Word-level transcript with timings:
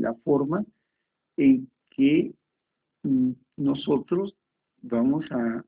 la 0.00 0.14
forma 0.14 0.64
en 1.36 1.70
que 1.90 2.34
mm, 3.02 3.30
nosotros 3.56 4.36
vamos 4.82 5.24
a 5.30 5.64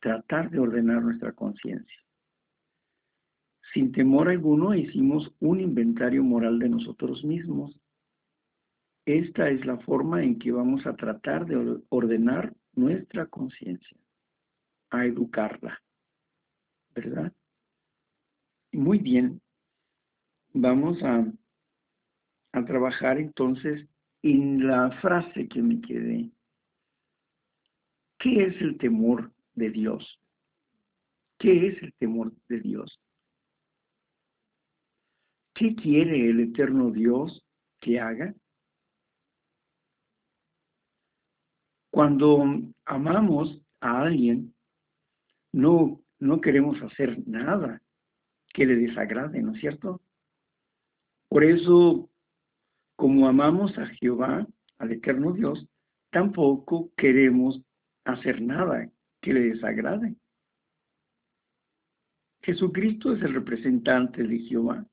tratar 0.00 0.50
de 0.50 0.58
ordenar 0.58 1.02
nuestra 1.02 1.32
conciencia. 1.32 1.96
Sin 3.72 3.92
temor 3.92 4.28
alguno 4.28 4.74
hicimos 4.74 5.30
un 5.40 5.60
inventario 5.60 6.22
moral 6.24 6.58
de 6.58 6.68
nosotros 6.68 7.24
mismos. 7.24 7.76
Esta 9.04 9.50
es 9.50 9.64
la 9.66 9.76
forma 9.78 10.22
en 10.22 10.38
que 10.38 10.50
vamos 10.50 10.86
a 10.86 10.96
tratar 10.96 11.46
de 11.46 11.80
ordenar 11.90 12.54
nuestra 12.74 13.26
conciencia, 13.26 13.96
a 14.90 15.06
educarla, 15.06 15.80
¿verdad? 16.94 17.32
Muy 18.72 18.98
bien, 18.98 19.40
vamos 20.52 21.02
a, 21.02 21.26
a 22.56 22.64
trabajar 22.64 23.18
entonces 23.18 23.86
en 24.22 24.66
la 24.66 24.90
frase 25.02 25.46
que 25.46 25.60
me 25.60 25.78
quedé. 25.82 26.30
¿Qué 28.18 28.44
es 28.44 28.60
el 28.62 28.78
temor 28.78 29.30
de 29.54 29.68
Dios? 29.68 30.18
¿Qué 31.38 31.66
es 31.68 31.82
el 31.82 31.92
temor 31.94 32.32
de 32.48 32.60
Dios? 32.60 32.98
¿Qué 35.52 35.74
quiere 35.74 36.30
el 36.30 36.40
eterno 36.40 36.90
Dios 36.90 37.44
que 37.78 38.00
haga? 38.00 38.34
Cuando 41.90 42.42
amamos 42.86 43.60
a 43.80 44.00
alguien, 44.00 44.54
no, 45.52 46.00
no 46.18 46.40
queremos 46.40 46.80
hacer 46.80 47.22
nada 47.28 47.82
que 48.54 48.64
le 48.64 48.76
desagrade, 48.76 49.42
¿no 49.42 49.54
es 49.54 49.60
cierto? 49.60 50.00
Por 51.28 51.44
eso, 51.44 52.08
como 52.96 53.28
amamos 53.28 53.76
a 53.78 53.86
Jehová, 53.86 54.46
al 54.78 54.92
eterno 54.92 55.32
Dios, 55.32 55.66
tampoco 56.10 56.90
queremos 56.96 57.60
hacer 58.04 58.40
nada 58.40 58.90
que 59.20 59.32
le 59.34 59.40
desagrade. 59.40 60.16
Jesucristo 62.42 63.12
es 63.12 63.22
el 63.22 63.34
representante 63.34 64.22
de 64.22 64.38
Jehová. 64.38 64.86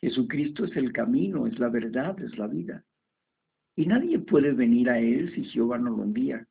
Jesucristo 0.00 0.64
es 0.64 0.76
el 0.76 0.92
camino, 0.92 1.46
es 1.46 1.58
la 1.58 1.68
verdad, 1.68 2.20
es 2.20 2.36
la 2.36 2.46
vida. 2.46 2.84
Y 3.76 3.86
nadie 3.86 4.18
puede 4.18 4.52
venir 4.52 4.90
a 4.90 4.98
Él 4.98 5.32
si 5.34 5.44
Jehová 5.44 5.78
no 5.78 5.90
lo 5.90 6.02
envía. 6.02 6.46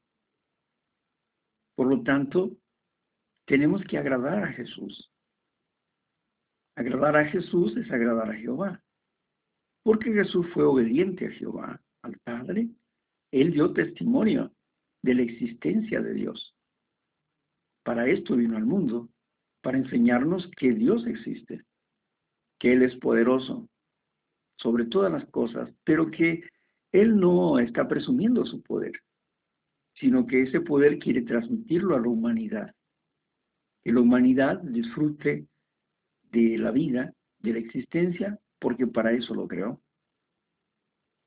Por 1.75 1.87
lo 1.87 2.01
tanto, 2.01 2.57
tenemos 3.45 3.83
que 3.83 3.97
agradar 3.97 4.43
a 4.43 4.53
Jesús. 4.53 5.11
Agradar 6.75 7.17
a 7.17 7.25
Jesús 7.25 7.75
es 7.77 7.91
agradar 7.91 8.31
a 8.31 8.35
Jehová. 8.35 8.81
Porque 9.87 10.11
Jesús 10.11 10.45
fue 10.53 10.65
obediente 10.65 11.27
a 11.27 11.31
Jehová, 11.31 11.81
al 12.01 12.17
Padre. 12.17 12.67
Él 13.31 13.53
dio 13.53 13.71
testimonio 13.71 14.51
de 15.01 15.13
la 15.13 15.21
existencia 15.21 16.01
de 16.01 16.13
Dios. 16.13 16.53
Para 17.83 18.05
esto 18.05 18.35
vino 18.35 18.57
al 18.57 18.65
mundo, 18.65 19.07
para 19.61 19.77
enseñarnos 19.77 20.51
que 20.57 20.73
Dios 20.73 21.07
existe 21.07 21.63
que 22.59 22.73
Él 22.73 22.81
es 22.81 22.97
poderoso 22.97 23.69
sobre 24.57 24.83
todas 24.83 25.09
las 25.09 25.25
cosas, 25.29 25.73
pero 25.85 26.11
que 26.11 26.43
Él 26.91 27.17
no 27.17 27.57
está 27.57 27.87
presumiendo 27.87 28.45
su 28.45 28.61
poder, 28.63 28.91
sino 29.93 30.27
que 30.27 30.41
ese 30.41 30.59
poder 30.59 30.99
quiere 30.99 31.21
transmitirlo 31.21 31.95
a 31.95 32.01
la 32.01 32.09
humanidad. 32.09 32.75
Que 33.85 33.93
la 33.93 34.01
humanidad 34.01 34.61
disfrute 34.63 35.47
de 36.33 36.57
la 36.57 36.71
vida, 36.71 37.13
de 37.39 37.53
la 37.53 37.59
existencia, 37.59 38.37
porque 38.59 38.87
para 38.87 39.11
eso 39.11 39.33
lo 39.33 39.47
creó. 39.47 39.81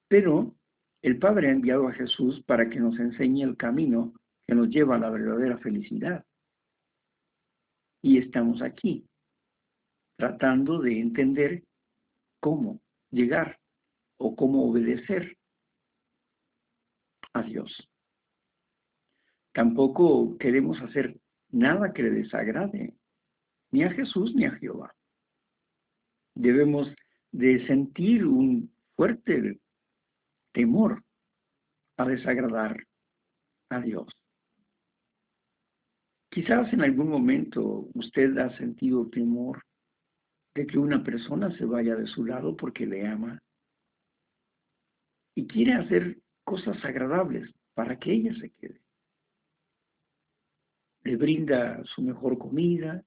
Pero 0.09 0.55
el 1.03 1.19
Padre 1.19 1.49
ha 1.49 1.53
enviado 1.53 1.89
a 1.89 1.93
Jesús 1.93 2.43
para 2.45 2.69
que 2.69 2.81
nos 2.81 2.99
enseñe 2.99 3.43
el 3.43 3.57
camino 3.57 4.13
que 4.47 4.55
nos 4.55 4.69
lleva 4.69 4.97
a 4.97 4.99
la 4.99 5.11
verdadera 5.11 5.59
felicidad. 5.59 6.25
Y 8.03 8.19
estamos 8.19 8.63
aquí, 8.63 9.07
tratando 10.17 10.81
de 10.81 10.99
entender 10.99 11.65
cómo 12.41 12.81
llegar 13.11 13.59
o 14.19 14.35
cómo 14.35 14.69
obedecer 14.69 15.39
a 17.33 17.43
Dios. 17.43 17.89
Tampoco 19.53 20.37
queremos 20.39 20.81
hacer 20.81 21.19
nada 21.51 21.93
que 21.93 22.03
le 22.03 22.11
desagrade 22.11 22.95
ni 23.71 23.85
a 23.85 23.91
Jesús 23.91 24.35
ni 24.35 24.45
a 24.45 24.53
Jehová. 24.53 24.95
Debemos 26.35 26.89
de 27.33 27.67
sentir 27.67 28.27
un 28.27 28.71
fuerte 28.97 29.61
temor 30.53 31.05
a 31.97 32.07
desagradar 32.07 32.87
a 33.69 33.81
Dios. 33.81 34.09
Quizás 36.31 36.73
en 36.73 36.83
algún 36.83 37.09
momento 37.09 37.89
usted 37.95 38.37
ha 38.39 38.57
sentido 38.57 39.09
temor 39.09 39.65
de 40.55 40.67
que 40.67 40.79
una 40.79 41.03
persona 41.03 41.57
se 41.57 41.65
vaya 41.65 41.97
de 41.97 42.07
su 42.07 42.25
lado 42.25 42.57
porque 42.57 42.87
le 42.87 43.07
ama 43.07 43.43
y 45.35 45.47
quiere 45.47 45.75
hacer 45.75 46.19
cosas 46.45 46.85
agradables 46.85 47.49
para 47.75 47.99
que 47.99 48.13
ella 48.13 48.35
se 48.41 48.51
quede. 48.51 48.81
Le 51.03 51.17
brinda 51.17 51.83
su 51.85 52.03
mejor 52.03 52.39
comida, 52.39 53.05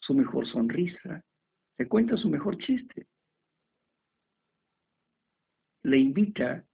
su 0.00 0.14
mejor 0.14 0.46
sonrisa, 0.46 1.24
le 1.78 1.88
cuenta 1.88 2.16
su 2.16 2.28
mejor 2.28 2.58
chiste. 2.58 3.06
Le 5.82 5.98
invita 5.98 6.64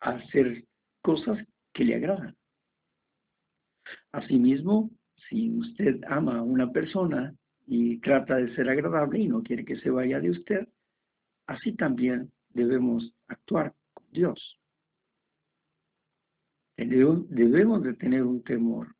a 0.00 0.10
hacer 0.10 0.64
cosas 1.02 1.38
que 1.72 1.84
le 1.84 1.94
agradan. 1.96 2.36
Asimismo, 4.12 4.90
si 5.28 5.50
usted 5.50 6.00
ama 6.08 6.38
a 6.38 6.42
una 6.42 6.72
persona 6.72 7.34
y 7.66 7.98
trata 7.98 8.36
de 8.36 8.54
ser 8.54 8.68
agradable 8.68 9.20
y 9.20 9.28
no 9.28 9.42
quiere 9.42 9.64
que 9.64 9.78
se 9.78 9.90
vaya 9.90 10.20
de 10.20 10.30
usted, 10.30 10.68
así 11.46 11.72
también 11.72 12.32
debemos 12.50 13.12
actuar 13.28 13.74
con 13.94 14.10
Dios. 14.10 14.60
Debemos 16.76 17.82
de 17.82 17.94
tener 17.94 18.22
un 18.22 18.42
temor, 18.42 18.96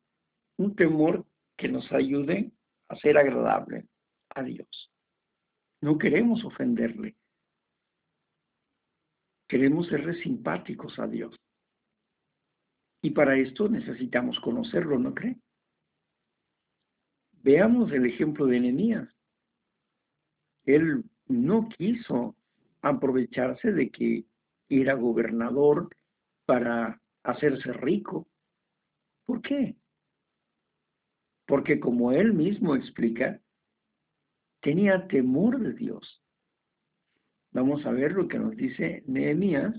un 0.57 0.75
temor 0.75 1.25
que 1.57 1.67
nos 1.67 1.91
ayude 1.91 2.51
a 2.89 2.95
ser 2.97 3.17
agradable 3.17 3.87
a 4.29 4.43
Dios. 4.43 4.91
No 5.81 5.97
queremos 5.97 6.43
ofenderle. 6.45 7.15
Queremos 9.51 9.87
ser 9.87 10.15
simpáticos 10.23 10.97
a 10.97 11.07
Dios. 11.07 11.35
Y 13.01 13.09
para 13.09 13.35
esto 13.35 13.67
necesitamos 13.67 14.39
conocerlo, 14.39 14.97
¿no 14.97 15.13
cree? 15.13 15.35
Veamos 17.43 17.91
el 17.91 18.05
ejemplo 18.05 18.45
de 18.45 18.61
Nehemías. 18.61 19.09
Él 20.63 21.03
no 21.27 21.67
quiso 21.67 22.37
aprovecharse 22.81 23.73
de 23.73 23.91
que 23.91 24.23
era 24.69 24.93
gobernador 24.93 25.89
para 26.45 27.01
hacerse 27.23 27.73
rico. 27.73 28.29
¿Por 29.25 29.41
qué? 29.41 29.75
Porque 31.45 31.77
como 31.77 32.13
él 32.13 32.31
mismo 32.31 32.73
explica, 32.73 33.41
tenía 34.61 35.09
temor 35.09 35.59
de 35.59 35.73
Dios. 35.73 36.20
Vamos 37.51 37.85
a 37.85 37.91
ver 37.91 38.13
lo 38.13 38.27
que 38.27 38.39
nos 38.39 38.55
dice 38.55 39.03
Nehemías 39.07 39.75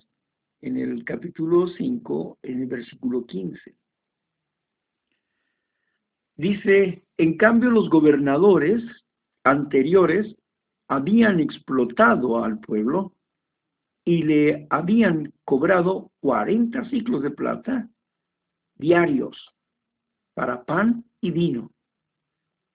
en 0.60 0.76
el 0.76 1.04
capítulo 1.04 1.66
5, 1.66 2.38
en 2.42 2.62
el 2.62 2.66
versículo 2.66 3.26
15. 3.26 3.74
Dice, 6.36 7.04
en 7.16 7.36
cambio 7.36 7.70
los 7.70 7.88
gobernadores 7.88 8.82
anteriores 9.44 10.36
habían 10.88 11.40
explotado 11.40 12.44
al 12.44 12.60
pueblo 12.60 13.14
y 14.04 14.22
le 14.22 14.66
habían 14.70 15.32
cobrado 15.44 16.10
40 16.20 16.90
ciclos 16.90 17.22
de 17.22 17.30
plata 17.30 17.88
diarios 18.74 19.54
para 20.34 20.64
pan 20.64 21.04
y 21.20 21.30
vino. 21.30 21.70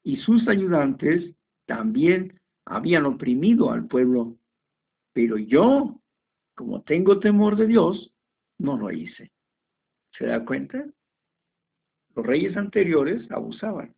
Y 0.04 0.18
sus 0.18 0.48
ayudantes 0.48 1.36
también 1.66 2.40
habían 2.66 3.06
oprimido 3.06 3.72
al 3.72 3.88
pueblo. 3.88 4.38
Pero 5.18 5.40
yo, 5.40 6.00
como 6.54 6.84
tengo 6.84 7.20
temor 7.20 7.56
de 7.56 7.66
Dios, 7.66 8.14
no 8.60 8.78
lo 8.78 8.92
hice. 8.92 9.32
¿Se 10.16 10.28
da 10.28 10.46
cuenta? 10.46 10.86
Los 12.16 12.24
reyes 12.24 12.56
anteriores 12.56 13.26
abusaban. 13.32 13.96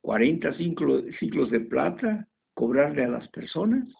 40 0.00 0.54
ciclos 0.54 1.50
de 1.50 1.58
plata, 1.58 2.28
cobrarle 2.54 3.02
a 3.02 3.08
las 3.08 3.28
personas 3.30 3.92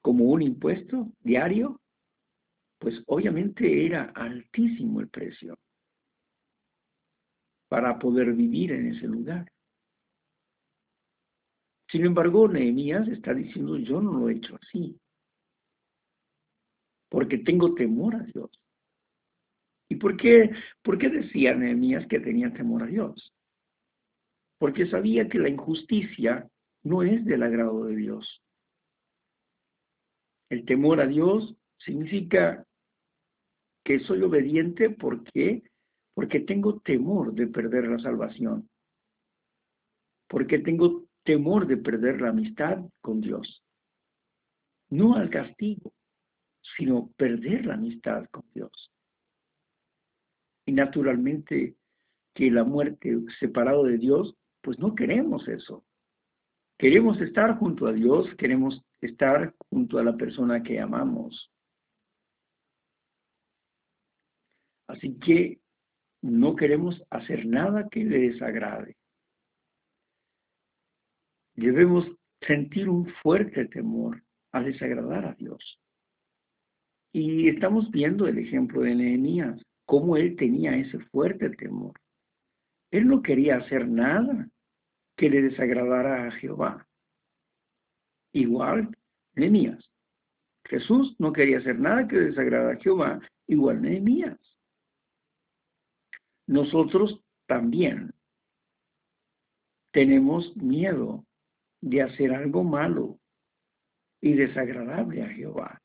como 0.00 0.24
un 0.24 0.40
impuesto 0.40 1.12
diario, 1.20 1.78
pues 2.78 3.02
obviamente 3.08 3.84
era 3.84 4.12
altísimo 4.14 5.00
el 5.00 5.10
precio 5.10 5.58
para 7.68 7.98
poder 7.98 8.32
vivir 8.32 8.72
en 8.72 8.94
ese 8.94 9.06
lugar. 9.06 9.52
Sin 11.92 12.06
embargo, 12.06 12.48
Nehemías 12.48 13.06
está 13.08 13.34
diciendo, 13.34 13.76
yo 13.76 14.00
no 14.00 14.14
lo 14.14 14.30
he 14.30 14.32
hecho 14.32 14.58
así. 14.62 14.98
porque 17.10 17.36
tengo 17.36 17.74
temor 17.74 18.14
a 18.16 18.20
Dios. 18.20 18.50
¿Y 19.90 19.96
por 19.96 20.16
qué, 20.16 20.50
por 20.80 20.96
qué 20.96 21.10
decía 21.10 21.54
Nehemías 21.54 22.06
que 22.06 22.20
tenía 22.20 22.50
temor 22.54 22.84
a 22.84 22.86
Dios? 22.86 23.34
Porque 24.58 24.86
sabía 24.86 25.28
que 25.28 25.38
la 25.38 25.50
injusticia 25.50 26.48
no 26.82 27.02
es 27.02 27.22
del 27.26 27.42
agrado 27.42 27.84
de 27.84 27.96
Dios. 27.96 28.42
El 30.48 30.64
temor 30.64 31.02
a 31.02 31.06
Dios 31.06 31.54
significa 31.76 32.66
que 33.84 34.00
soy 34.00 34.22
obediente 34.22 34.88
porque 34.88 35.62
porque 36.14 36.40
tengo 36.40 36.80
temor 36.80 37.34
de 37.34 37.46
perder 37.48 37.88
la 37.88 37.98
salvación. 37.98 38.70
Porque 40.28 40.58
tengo 40.58 41.01
temor 41.24 41.66
de 41.66 41.76
perder 41.76 42.20
la 42.20 42.30
amistad 42.30 42.78
con 43.00 43.20
Dios. 43.20 43.62
No 44.90 45.16
al 45.16 45.30
castigo, 45.30 45.92
sino 46.76 47.10
perder 47.16 47.66
la 47.66 47.74
amistad 47.74 48.26
con 48.30 48.44
Dios. 48.54 48.92
Y 50.66 50.72
naturalmente 50.72 51.76
que 52.34 52.50
la 52.50 52.64
muerte 52.64 53.18
separado 53.40 53.84
de 53.84 53.98
Dios, 53.98 54.36
pues 54.60 54.78
no 54.78 54.94
queremos 54.94 55.46
eso. 55.48 55.84
Queremos 56.78 57.20
estar 57.20 57.58
junto 57.58 57.86
a 57.86 57.92
Dios, 57.92 58.26
queremos 58.36 58.82
estar 59.00 59.54
junto 59.70 59.98
a 59.98 60.04
la 60.04 60.16
persona 60.16 60.62
que 60.62 60.80
amamos. 60.80 61.50
Así 64.88 65.18
que 65.18 65.60
no 66.22 66.54
queremos 66.54 67.02
hacer 67.10 67.46
nada 67.46 67.88
que 67.88 68.04
le 68.04 68.30
desagrade. 68.30 68.96
Debemos 71.54 72.06
sentir 72.46 72.88
un 72.88 73.06
fuerte 73.22 73.66
temor 73.66 74.22
a 74.52 74.62
desagradar 74.62 75.26
a 75.26 75.34
Dios. 75.34 75.80
Y 77.12 77.48
estamos 77.48 77.90
viendo 77.90 78.26
el 78.26 78.38
ejemplo 78.38 78.80
de 78.80 78.94
Nehemías, 78.94 79.60
cómo 79.84 80.16
él 80.16 80.36
tenía 80.36 80.76
ese 80.76 80.98
fuerte 80.98 81.50
temor. 81.50 81.92
Él 82.90 83.06
no 83.06 83.22
quería 83.22 83.56
hacer 83.56 83.86
nada 83.86 84.48
que 85.16 85.28
le 85.28 85.42
desagradara 85.42 86.26
a 86.26 86.30
Jehová. 86.32 86.86
Igual 88.32 88.96
Nehemías. 89.34 89.84
Jesús 90.64 91.14
no 91.18 91.32
quería 91.32 91.58
hacer 91.58 91.78
nada 91.78 92.08
que 92.08 92.16
desagradara 92.16 92.72
a 92.72 92.80
Jehová, 92.80 93.20
igual 93.46 93.82
Nehemías. 93.82 94.38
Nosotros 96.46 97.22
también 97.46 98.14
tenemos 99.90 100.56
miedo 100.56 101.24
de 101.82 102.00
hacer 102.00 102.32
algo 102.32 102.64
malo 102.64 103.18
y 104.20 104.34
desagradable 104.34 105.22
a 105.22 105.28
Jehová. 105.28 105.82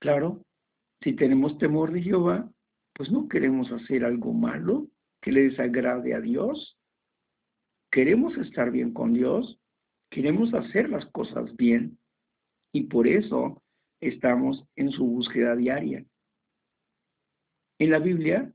Claro, 0.00 0.44
si 1.02 1.14
tenemos 1.14 1.58
temor 1.58 1.92
de 1.92 2.02
Jehová, 2.02 2.50
pues 2.94 3.10
no 3.10 3.28
queremos 3.28 3.70
hacer 3.70 4.04
algo 4.04 4.32
malo 4.32 4.88
que 5.20 5.30
le 5.30 5.42
desagrade 5.42 6.14
a 6.14 6.20
Dios. 6.20 6.78
Queremos 7.90 8.36
estar 8.38 8.70
bien 8.70 8.92
con 8.92 9.12
Dios, 9.12 9.60
queremos 10.10 10.52
hacer 10.54 10.88
las 10.88 11.06
cosas 11.06 11.54
bien 11.56 11.98
y 12.72 12.84
por 12.84 13.06
eso 13.06 13.62
estamos 14.00 14.64
en 14.74 14.90
su 14.90 15.06
búsqueda 15.06 15.54
diaria. 15.54 16.04
En 17.78 17.90
la 17.90 17.98
Biblia 17.98 18.52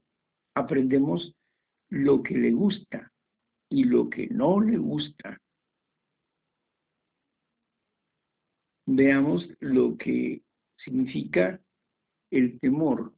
aprendemos 0.55 1.35
lo 1.89 2.23
que 2.23 2.35
le 2.35 2.51
gusta 2.51 3.11
y 3.69 3.83
lo 3.83 4.09
que 4.09 4.27
no 4.27 4.59
le 4.59 4.77
gusta. 4.77 5.41
Veamos 8.85 9.47
lo 9.59 9.97
que 9.97 10.43
significa 10.77 11.59
el 12.31 12.59
temor. 12.59 13.13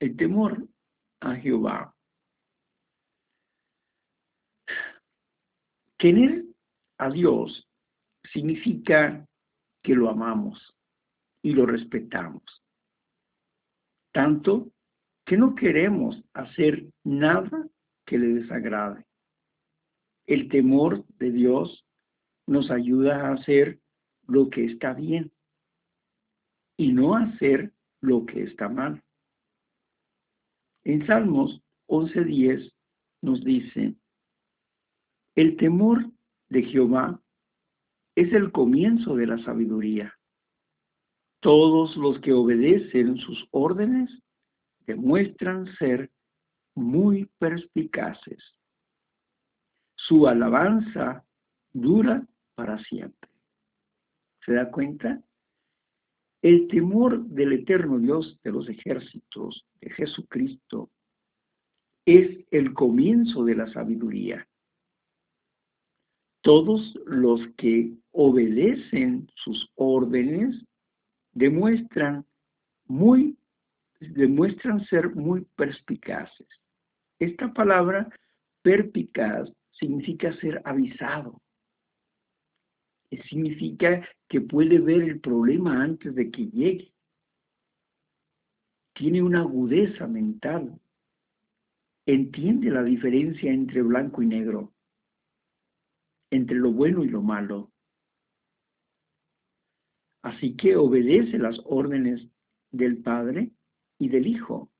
El 0.00 0.16
temor 0.16 0.68
a 1.20 1.36
Jehová. 1.36 1.94
Tener 5.98 6.44
a 6.98 7.10
Dios 7.10 7.68
significa 8.32 9.24
que 9.82 9.94
lo 9.94 10.10
amamos 10.10 10.74
y 11.42 11.52
lo 11.52 11.66
respetamos 11.66 12.62
tanto 14.12 14.70
que 15.24 15.36
no 15.36 15.54
queremos 15.54 16.22
hacer 16.34 16.86
nada 17.02 17.66
que 18.12 18.18
le 18.18 18.42
desagrade. 18.42 19.06
El 20.26 20.50
temor 20.50 21.06
de 21.18 21.32
Dios 21.32 21.86
nos 22.46 22.70
ayuda 22.70 23.26
a 23.26 23.32
hacer 23.32 23.80
lo 24.26 24.50
que 24.50 24.66
está 24.66 24.92
bien 24.92 25.32
y 26.76 26.92
no 26.92 27.16
hacer 27.16 27.72
lo 28.02 28.26
que 28.26 28.42
está 28.42 28.68
mal. 28.68 29.02
En 30.84 31.06
Salmos 31.06 31.62
11.10 31.86 32.70
nos 33.22 33.42
dice, 33.42 33.94
el 35.34 35.56
temor 35.56 36.04
de 36.50 36.64
Jehová 36.64 37.18
es 38.14 38.30
el 38.34 38.52
comienzo 38.52 39.16
de 39.16 39.26
la 39.26 39.42
sabiduría. 39.42 40.12
Todos 41.40 41.96
los 41.96 42.20
que 42.20 42.34
obedecen 42.34 43.16
sus 43.16 43.48
órdenes 43.52 44.10
demuestran 44.84 45.74
ser 45.78 46.10
muy 46.74 47.26
perspicaces. 47.38 48.42
Su 49.94 50.26
alabanza 50.26 51.24
dura 51.72 52.26
para 52.54 52.78
siempre. 52.84 53.30
¿Se 54.44 54.52
da 54.52 54.70
cuenta? 54.70 55.22
El 56.42 56.66
temor 56.68 57.24
del 57.26 57.52
eterno 57.52 57.98
Dios 57.98 58.38
de 58.42 58.50
los 58.50 58.68
ejércitos, 58.68 59.64
de 59.80 59.90
Jesucristo, 59.90 60.90
es 62.04 62.44
el 62.50 62.74
comienzo 62.74 63.44
de 63.44 63.54
la 63.54 63.72
sabiduría. 63.72 64.48
Todos 66.40 66.98
los 67.06 67.40
que 67.56 67.94
obedecen 68.10 69.30
sus 69.36 69.70
órdenes 69.76 70.56
demuestran 71.32 72.26
muy 72.86 73.36
demuestran 74.00 74.84
ser 74.86 75.14
muy 75.14 75.42
perspicaces. 75.56 76.48
Esta 77.22 77.52
palabra 77.52 78.08
perpicaz 78.62 79.48
significa 79.70 80.32
ser 80.40 80.60
avisado. 80.64 81.40
Significa 83.30 84.04
que 84.28 84.40
puede 84.40 84.80
ver 84.80 85.02
el 85.02 85.20
problema 85.20 85.84
antes 85.84 86.16
de 86.16 86.32
que 86.32 86.46
llegue. 86.46 86.92
Tiene 88.94 89.22
una 89.22 89.42
agudeza 89.42 90.08
mental. 90.08 90.80
Entiende 92.06 92.70
la 92.70 92.82
diferencia 92.82 93.52
entre 93.52 93.82
blanco 93.82 94.20
y 94.20 94.26
negro, 94.26 94.72
entre 96.28 96.56
lo 96.56 96.72
bueno 96.72 97.04
y 97.04 97.08
lo 97.08 97.22
malo. 97.22 97.70
Así 100.22 100.56
que 100.56 100.74
obedece 100.74 101.38
las 101.38 101.60
órdenes 101.66 102.20
del 102.72 103.00
Padre 103.00 103.52
y 104.00 104.08
del 104.08 104.26
Hijo 104.26 104.71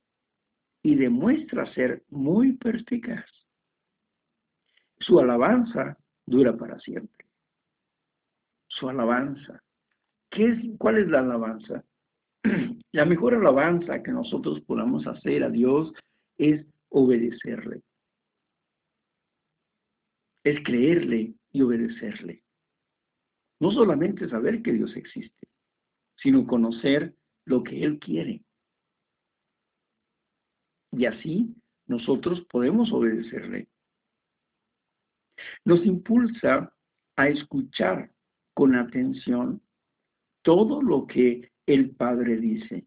y 0.83 0.97
demuestra 0.97 1.73
ser 1.75 2.03
muy 2.11 2.53
perspicaz. 2.55 3.25
Su 4.99 5.19
alabanza 5.21 5.97
dura 6.27 6.57
para 6.57 6.79
siempre. 6.81 7.27
Su 8.69 8.89
alabanza. 8.89 9.63
¿Qué 10.31 10.47
es, 10.47 10.59
¿Cuál 10.79 10.99
es 10.99 11.09
la 11.09 11.21
alabanza? 11.21 11.85
La 12.93 13.07
mejor 13.07 13.35
alabanza 13.35 14.03
que 14.03 14.13
nosotros 14.13 14.61
podamos 14.63 15.07
hacer 15.07 15.45
a 15.45 15.49
Dios 15.49 15.93
es 16.37 16.67
obedecerle. 16.91 17.83
Es 20.45 20.63
creerle 20.65 21.35
y 21.53 21.63
obedecerle. 21.63 22.43
No 23.61 23.71
solamente 23.71 24.29
saber 24.29 24.63
que 24.63 24.73
Dios 24.73 24.95
existe, 24.97 25.49
sino 26.17 26.47
conocer 26.47 27.15
lo 27.45 27.63
que 27.63 27.83
Él 27.83 27.99
quiere. 27.99 28.43
Y 30.93 31.07
así 31.07 31.55
nosotros 31.87 32.41
podemos 32.51 32.93
obedecerle. 32.93 33.69
Nos 35.65 35.85
impulsa 35.85 36.73
a 37.17 37.29
escuchar 37.29 38.11
con 38.55 38.75
atención 38.75 39.61
todo 40.43 40.83
lo 40.83 41.07
que 41.07 41.51
el 41.67 41.91
Padre 41.91 42.37
dice. 42.37 42.87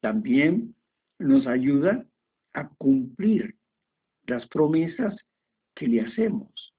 También 0.00 0.74
nos 1.18 1.46
ayuda 1.46 2.06
a 2.54 2.68
cumplir 2.68 3.56
las 4.26 4.46
promesas 4.48 5.16
que 5.74 5.86
le 5.88 6.00
hacemos. 6.00 6.74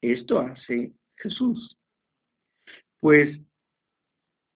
Esto 0.00 0.40
hace 0.40 0.92
Jesús. 1.16 1.78
Pues 3.00 3.38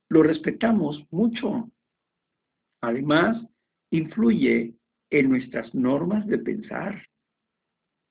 lo 0.08 0.22
respetamos 0.22 1.04
mucho. 1.10 1.70
Además, 2.80 3.42
influye 3.90 4.74
en 5.10 5.28
nuestras 5.28 5.74
normas 5.74 6.26
de 6.26 6.38
pensar 6.38 7.06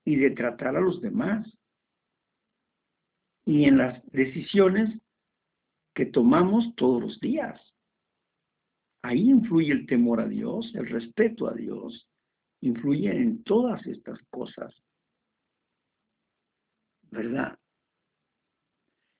y 0.05 0.15
de 0.15 0.31
tratar 0.31 0.75
a 0.75 0.81
los 0.81 1.01
demás 1.01 1.47
y 3.45 3.65
en 3.65 3.77
las 3.77 4.03
decisiones 4.11 4.99
que 5.93 6.05
tomamos 6.05 6.75
todos 6.75 7.01
los 7.01 7.19
días. 7.19 7.61
Ahí 9.03 9.29
influye 9.29 9.71
el 9.71 9.85
temor 9.85 10.19
a 10.19 10.27
Dios, 10.27 10.69
el 10.75 10.87
respeto 10.87 11.47
a 11.47 11.53
Dios, 11.53 12.07
influye 12.61 13.09
en 13.09 13.43
todas 13.43 13.85
estas 13.87 14.19
cosas. 14.29 14.75
¿Verdad? 17.09 17.57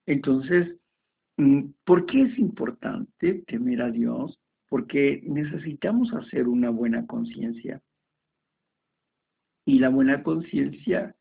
Entonces, 0.05 0.77
mm, 1.37 1.69
¿por 1.85 2.05
qué 2.05 2.23
es 2.23 2.37
importante 2.37 3.45
temer 3.47 3.81
a 3.81 3.91
Dios? 3.91 4.37
Porque 4.69 5.21
necesitamos 5.23 6.13
hacer 6.13 6.47
una 6.47 6.69
buena 6.69 7.05
conciencia. 7.07 7.81
Y 9.65 9.79
la 9.79 9.89
buena 9.89 10.23
conciencia 10.23 11.15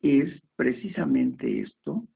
es 0.00 0.40
precisamente 0.56 1.62
esto, 1.62 2.06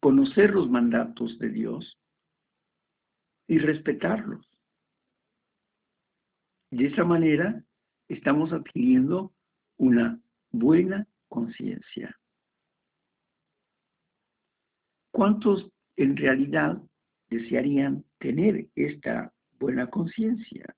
conocer 0.00 0.50
los 0.50 0.68
mandatos 0.68 1.38
de 1.38 1.48
Dios 1.50 1.98
y 3.46 3.58
respetarlos. 3.58 4.46
De 6.70 6.86
esa 6.86 7.04
manera 7.04 7.64
estamos 8.08 8.52
adquiriendo 8.52 9.32
una 9.76 10.20
buena 10.50 11.06
conciencia. 11.28 12.16
¿Cuántos 15.10 15.68
en 15.96 16.16
realidad 16.16 16.80
desearían 17.28 18.04
tener 18.18 18.68
esta 18.74 19.32
buena 19.58 19.88
conciencia? 19.88 20.74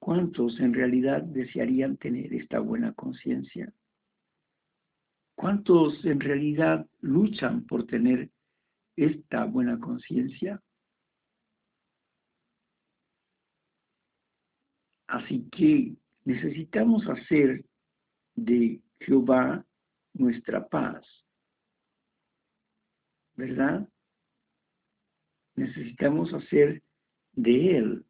¿Cuántos 0.00 0.58
en 0.58 0.74
realidad 0.74 1.22
desearían 1.22 1.96
tener 1.96 2.34
esta 2.34 2.58
buena 2.58 2.92
conciencia? 2.92 3.72
¿Cuántos 5.36 6.04
en 6.04 6.20
realidad 6.20 6.86
luchan 7.00 7.64
por 7.66 7.86
tener 7.86 8.30
esta 8.96 9.44
buena 9.44 9.78
conciencia? 9.78 10.60
Así 15.06 15.48
que 15.50 15.94
necesitamos 16.24 17.06
hacer 17.06 17.64
de 18.34 18.80
Jehová 19.00 19.64
nuestra 20.14 20.66
paz, 20.68 21.04
¿verdad? 23.34 23.88
Necesitamos 25.54 26.32
hacer 26.32 26.82
de 27.32 27.76
Él 27.78 28.06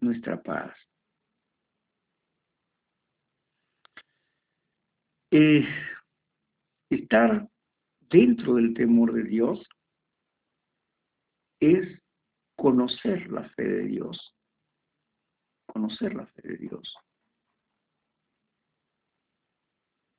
nuestra 0.00 0.42
paz. 0.42 0.74
Eh, 5.30 5.64
estar 6.90 7.48
dentro 8.00 8.56
del 8.56 8.74
temor 8.74 9.14
de 9.14 9.24
Dios 9.24 9.66
es 11.60 12.02
conocer 12.56 13.30
la 13.30 13.48
fe 13.50 13.62
de 13.62 13.82
Dios. 13.84 14.36
Conocer 15.66 16.14
la 16.14 16.26
fe 16.26 16.42
de 16.42 16.56
Dios. 16.58 16.96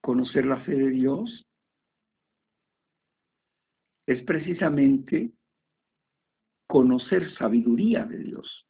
Conocer 0.01 0.45
la 0.45 0.59
fe 0.61 0.71
de 0.71 0.89
Dios 0.89 1.47
es 4.07 4.23
precisamente 4.23 5.31
conocer 6.67 7.33
sabiduría 7.35 8.05
de 8.05 8.17
Dios. 8.19 8.67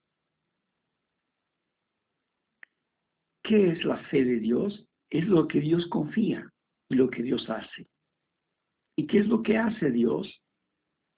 ¿Qué 3.44 3.72
es 3.72 3.84
la 3.84 3.98
fe 4.10 4.24
de 4.24 4.40
Dios? 4.40 4.88
es 5.14 5.28
lo 5.28 5.48
que 5.48 5.62
Dios 5.62 5.86
confía 5.88 6.52
y 6.90 6.96
lo 6.96 7.10
que 7.12 7.22
Dios 7.22 7.48
hace. 7.48 7.88
¿Y 8.98 9.06
qué 9.06 9.20
es 9.20 9.28
lo 9.28 9.44
que 9.44 9.58
hace 9.58 9.92
Dios? 9.92 10.28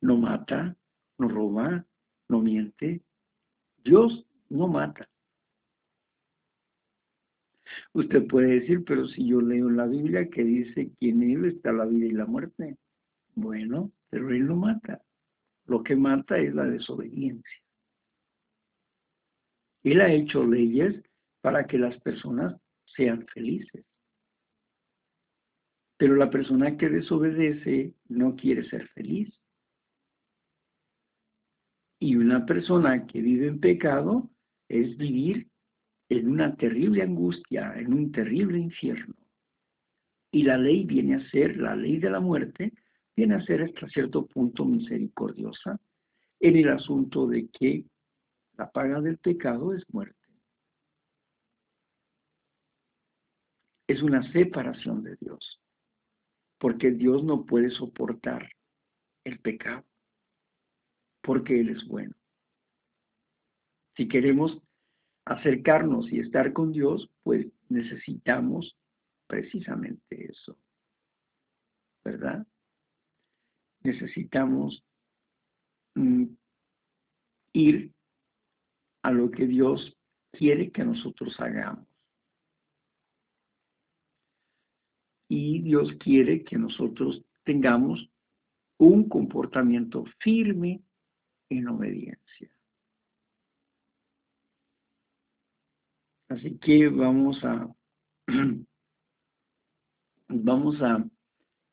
No 0.02 0.18
mata, 0.18 0.76
no 1.18 1.30
roba, 1.30 1.86
no 2.28 2.42
miente. 2.42 3.02
Dios 3.86 4.28
no 4.50 4.68
mata. 4.68 5.08
Usted 7.94 8.28
puede 8.28 8.60
decir, 8.60 8.84
pero 8.84 9.08
si 9.08 9.28
yo 9.28 9.40
leo 9.40 9.70
en 9.70 9.78
la 9.78 9.86
Biblia 9.86 10.30
que 10.30 10.44
dice 10.44 10.92
que 11.00 11.10
en 11.10 11.24
Él 11.24 11.46
está 11.46 11.72
la 11.72 11.86
vida 11.86 12.06
y 12.06 12.12
la 12.12 12.26
muerte. 12.26 12.76
Bueno, 13.34 13.92
pero 14.10 14.30
Él 14.30 14.48
no 14.48 14.56
mata. 14.56 15.02
Lo 15.66 15.84
que 15.84 15.96
mata 15.96 16.38
es 16.38 16.54
la 16.54 16.66
desobediencia. 16.66 17.62
Él 19.84 20.02
ha 20.02 20.12
hecho 20.12 20.44
leyes 20.46 21.04
para 21.42 21.68
que 21.68 21.78
las 21.78 22.00
personas 22.02 22.60
sean 22.96 23.26
felices. 23.28 23.86
Pero 25.98 26.16
la 26.16 26.30
persona 26.30 26.78
que 26.78 26.90
desobedece 26.90 27.94
no 28.10 28.36
quiere 28.36 28.68
ser 28.70 28.88
feliz. 28.90 29.34
Y 32.00 32.16
una 32.16 32.46
persona 32.46 33.06
que 33.06 33.22
vive 33.22 33.48
en 33.48 33.60
pecado 33.60 34.30
es 34.68 34.98
vivir 34.98 35.48
en 36.10 36.30
una 36.30 36.56
terrible 36.56 37.04
angustia, 37.04 37.74
en 37.78 37.94
un 37.94 38.12
terrible 38.12 38.60
infierno. 38.60 39.16
Y 40.32 40.44
la 40.44 40.58
ley 40.58 40.84
viene 40.84 41.16
a 41.16 41.30
ser, 41.30 41.58
la 41.58 41.76
ley 41.76 41.98
de 41.98 42.10
la 42.10 42.20
muerte, 42.20 42.74
viene 43.16 43.36
a 43.36 43.46
ser 43.46 43.64
hasta 43.64 43.88
cierto 43.90 44.26
punto 44.26 44.66
misericordiosa 44.66 45.80
en 46.40 46.58
el 46.58 46.70
asunto 46.70 47.28
de 47.28 47.48
que 47.50 47.86
la 48.58 48.72
paga 48.72 49.02
del 49.02 49.18
pecado 49.18 49.74
es 49.74 49.84
muerte. 49.94 50.26
es 53.88 54.02
una 54.02 54.30
separación 54.32 55.04
de 55.04 55.16
Dios, 55.18 55.62
porque 56.58 56.92
Dios 56.92 57.24
no 57.24 57.46
puede 57.46 57.70
soportar 57.70 58.50
el 59.24 59.40
pecado, 59.40 59.86
porque 61.22 61.60
Él 61.60 61.70
es 61.70 61.86
bueno. 61.88 62.16
Si 63.96 64.08
queremos 64.08 64.58
acercarnos 65.26 66.12
y 66.12 66.20
estar 66.20 66.54
con 66.54 66.72
Dios, 66.72 67.10
pues 67.24 67.48
necesitamos 67.70 68.76
precisamente 69.28 70.32
eso, 70.32 70.58
¿verdad? 72.04 72.46
Necesitamos 73.86 74.84
mm, 75.96 76.26
ir 77.54 77.94
a 79.04 79.12
lo 79.12 79.32
que 79.32 79.48
Dios 79.48 79.96
quiere 80.32 80.72
que 80.72 80.84
nosotros 80.84 81.40
hagamos. 81.40 81.88
y 85.28 85.62
Dios 85.62 85.92
quiere 86.00 86.44
que 86.44 86.58
nosotros 86.58 87.24
tengamos 87.44 88.10
un 88.78 89.08
comportamiento 89.10 90.06
firme 90.20 90.84
en 91.50 91.68
obediencia. 91.68 92.52
Así 96.28 96.58
que 96.58 96.90
vamos 96.90 97.44
a 97.44 97.74
vamos 100.28 100.82
a, 100.82 101.06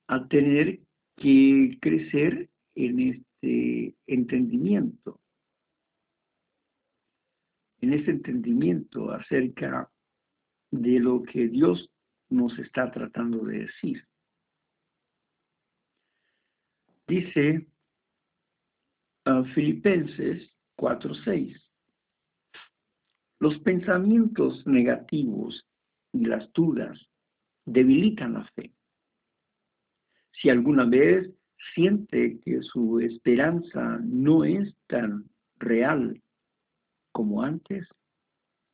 a 0.09 0.29
tener 0.29 0.81
que 1.17 1.79
crecer 1.81 2.49
en 2.75 3.01
este 3.01 3.95
entendimiento, 4.07 5.21
en 7.81 7.93
este 7.93 8.13
entendimiento 8.13 9.11
acerca 9.11 9.91
de 10.71 10.99
lo 11.01 11.23
que 11.23 11.49
Dios 11.49 11.91
nos 12.31 12.59
está 12.59 12.91
tratando 12.91 13.45
de 13.45 13.59
decir. 13.67 14.07
Dice 17.07 17.67
uh, 19.27 19.45
Filipenses 19.55 20.51
4:6, 20.79 21.61
los 23.39 23.59
pensamientos 23.59 24.67
negativos 24.67 25.67
y 26.13 26.25
las 26.27 26.51
dudas 26.53 26.99
debilitan 27.65 28.35
la 28.35 28.45
fe. 28.55 28.73
Si 30.43 30.51
alguna 30.51 30.85
vez 30.85 31.31
siente 31.73 32.41
que 32.41 32.63
su 32.63 32.99
esperanza 32.99 34.01
no 34.03 34.45
es 34.45 34.75
tan 34.89 35.31
real 35.61 36.21
como 37.13 37.45
antes, 37.45 37.87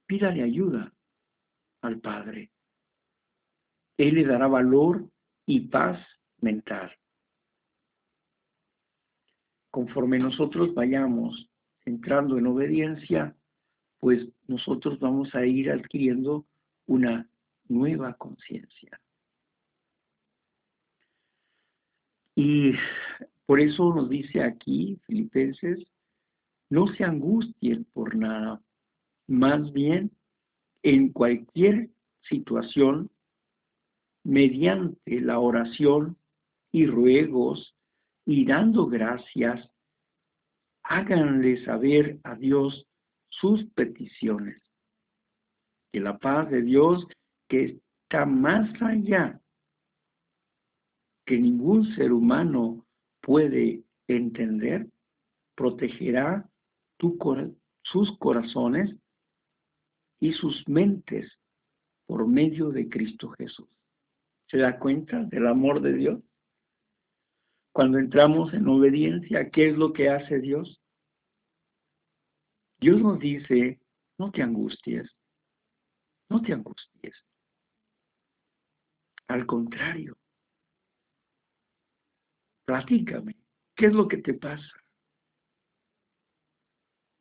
pídale 0.07 0.43
ayuda 0.43 0.95
al 1.83 2.01
Padre. 2.01 2.51
Él 3.99 4.15
le 4.15 4.25
dará 4.25 4.47
valor 4.47 5.11
y 5.45 5.61
paz 5.61 6.01
mental. 6.41 6.91
Conforme 9.71 10.19
nosotros 10.19 10.73
vayamos 10.73 11.51
entrando 11.85 12.39
en 12.39 12.47
obediencia, 12.47 13.37
pues 13.99 14.27
nosotros 14.47 14.99
vamos 15.01 15.35
a 15.35 15.45
ir 15.45 15.71
adquiriendo 15.71 16.47
una 16.87 17.29
nueva 17.69 18.15
conciencia. 18.15 18.99
Y 22.40 22.75
por 23.47 23.59
eso 23.59 23.92
nos 23.92 24.09
dice 24.09 24.45
aquí, 24.45 24.97
Filipenses, 25.07 25.85
no 26.71 26.87
se 26.87 27.02
angustien 27.02 27.83
por 27.92 28.14
nada, 28.14 28.62
más 29.26 29.73
bien 29.73 30.12
en 30.85 31.09
cualquier 31.12 31.90
situación 32.28 33.11
mediante 34.23 35.21
la 35.21 35.40
oración 35.40 36.16
y 36.71 36.87
ruegos 36.87 37.75
y 38.25 38.45
dando 38.45 38.87
gracias, 38.87 39.68
háganle 40.85 41.64
saber 41.64 42.21
a 42.23 42.37
Dios 42.37 42.87
sus 43.30 43.64
peticiones. 43.71 44.62
Que 45.90 45.99
la 45.99 46.16
paz 46.18 46.49
de 46.50 46.62
Dios, 46.62 47.04
que 47.49 47.80
está 48.04 48.26
más 48.26 48.71
allá 48.80 49.40
que 51.29 51.37
ningún 51.37 51.95
ser 51.95 52.11
humano 52.11 52.87
puede 53.21 53.85
entender, 54.07 54.89
protegerá 55.55 56.49
sus 57.83 58.17
corazones 58.17 58.97
y 60.21 60.33
sus 60.33 60.67
mentes 60.67 61.31
por 62.07 62.27
medio 62.27 62.71
de 62.71 62.89
Cristo 62.89 63.29
Jesús. 63.33 63.69
¿Se 64.47 64.57
da 64.57 64.79
cuenta 64.79 65.23
del 65.25 65.47
amor 65.49 65.83
de 65.83 65.93
Dios? 65.93 66.23
Cuando 67.73 67.99
entramos 67.99 68.55
en 68.55 68.67
obediencia, 68.67 69.51
¿qué 69.51 69.69
es 69.69 69.77
lo 69.77 69.93
que 69.93 70.09
hace 70.09 70.41
Dios? 70.41 70.81
Dios 72.81 73.03
nos 73.03 73.19
dice, 73.19 73.79
no 74.17 74.31
te 74.31 74.41
angusties, 74.43 75.07
no 76.31 76.41
te 76.41 76.55
angusties. 76.55 77.15
Al 79.27 79.45
contrario, 79.45 80.18
platícame, 82.69 83.35
¿qué 83.77 83.87
es 83.87 83.95
lo 83.95 84.07
que 84.07 84.19
te 84.19 84.35
pasa? 84.35 84.77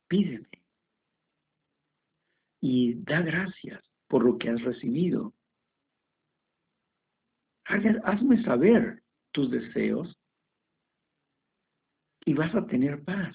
Pídeme 0.09 0.49
y 2.59 2.95
da 2.95 3.21
gracias 3.21 3.81
por 4.07 4.25
lo 4.25 4.37
que 4.37 4.49
has 4.49 4.61
recibido. 4.61 5.33
Hazme 7.63 8.43
saber 8.43 9.01
tus 9.31 9.49
deseos 9.49 10.13
y 12.25 12.33
vas 12.33 12.53
a 12.53 12.67
tener 12.67 13.01
paz, 13.05 13.33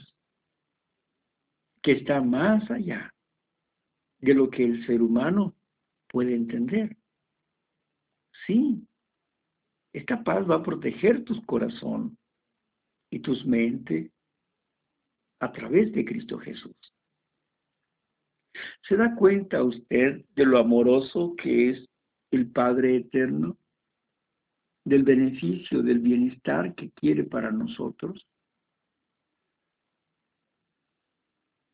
que 1.80 1.92
está 1.92 2.20
más 2.20 2.70
allá 2.70 3.10
de 4.18 4.34
lo 4.34 4.50
que 4.50 4.64
el 4.64 4.86
ser 4.86 5.00
humano 5.00 5.54
puede 6.08 6.34
entender. 6.34 6.94
Sí, 8.46 8.86
esta 9.92 10.22
paz 10.22 10.48
va 10.48 10.56
a 10.56 10.62
proteger 10.62 11.24
tu 11.24 11.44
corazón 11.44 12.16
y 13.10 13.20
tus 13.20 13.44
mentes 13.44 14.10
a 15.40 15.52
través 15.52 15.92
de 15.92 16.04
Cristo 16.04 16.38
Jesús. 16.38 16.76
¿Se 18.88 18.96
da 18.96 19.14
cuenta 19.14 19.62
usted 19.62 20.24
de 20.34 20.46
lo 20.46 20.58
amoroso 20.58 21.34
que 21.36 21.70
es 21.70 21.88
el 22.30 22.50
Padre 22.50 22.96
Eterno? 22.96 23.56
Del 24.84 25.04
beneficio, 25.04 25.82
del 25.82 26.00
bienestar 26.00 26.74
que 26.74 26.90
quiere 26.90 27.24
para 27.24 27.50
nosotros. 27.50 28.26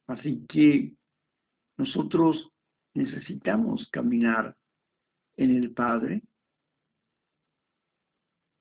Así 0.08 0.44
que 0.48 0.92
nosotros 1.78 2.50
necesitamos 2.94 3.88
caminar 3.90 4.56
en 5.36 5.56
el 5.56 5.72
Padre. 5.72 6.22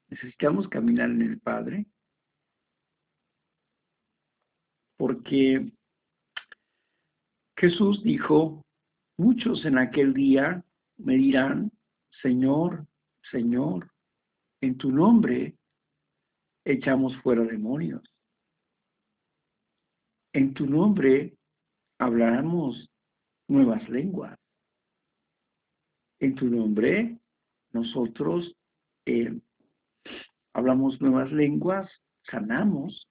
Necesitamos 0.09 0.67
caminar 0.69 1.09
en 1.09 1.21
el 1.21 1.39
Padre. 1.39 1.85
Porque 4.97 5.71
Jesús 7.57 8.01
dijo, 8.03 8.65
muchos 9.17 9.65
en 9.65 9.77
aquel 9.77 10.13
día 10.13 10.63
me 10.97 11.15
dirán, 11.15 11.71
Señor, 12.21 12.87
Señor, 13.31 13.91
en 14.61 14.77
tu 14.77 14.91
nombre 14.91 15.55
echamos 16.65 17.15
fuera 17.17 17.43
demonios. 17.43 18.03
En 20.33 20.53
tu 20.53 20.65
nombre 20.65 21.37
hablaremos 21.99 22.89
nuevas 23.47 23.87
lenguas. 23.89 24.37
En 26.19 26.35
tu 26.35 26.45
nombre 26.45 27.19
nosotros 27.71 28.55
eh, 29.05 29.39
hablamos 30.57 30.99
nuevas 30.99 31.31
lenguas, 31.31 31.87
sanamos, 32.31 33.07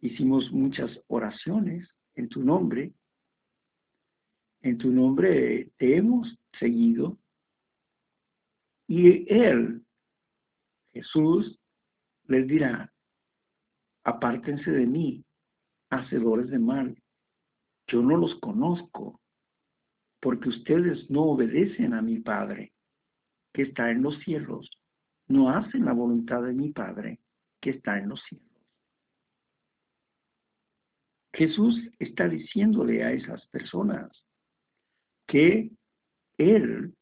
hicimos 0.00 0.50
muchas 0.50 0.90
oraciones 1.08 1.86
en 2.14 2.30
tu 2.30 2.42
nombre. 2.42 2.94
En 4.62 4.78
tu 4.78 4.90
nombre 4.90 5.68
te 5.76 5.98
hemos 5.98 6.26
seguido. 6.58 7.18
Y 8.88 9.30
Él, 9.30 9.84
Jesús, 10.94 11.60
les 12.28 12.48
dirá, 12.48 12.90
apártense 14.04 14.70
de 14.70 14.86
mí, 14.86 15.22
hacedores 15.90 16.48
de 16.48 16.60
mal. 16.60 16.96
Yo 17.88 18.00
no 18.00 18.16
los 18.16 18.34
conozco, 18.36 19.20
porque 20.22 20.48
ustedes 20.48 21.10
no 21.10 21.24
obedecen 21.24 21.92
a 21.92 22.00
mi 22.00 22.20
Padre, 22.20 22.72
que 23.52 23.64
está 23.64 23.90
en 23.90 24.02
los 24.02 24.18
cielos. 24.20 24.70
No 25.28 25.50
hacen 25.50 25.84
la 25.84 25.92
voluntad 25.92 26.42
de 26.42 26.52
mi 26.52 26.70
Padre, 26.70 27.18
que 27.60 27.70
está 27.70 27.98
en 27.98 28.10
los 28.10 28.22
cielos. 28.28 28.46
Jesús 31.32 31.80
está 31.98 32.28
diciéndole 32.28 33.02
a 33.02 33.12
esas 33.12 33.44
personas 33.48 34.10
que 35.26 35.70
Él 36.38 36.94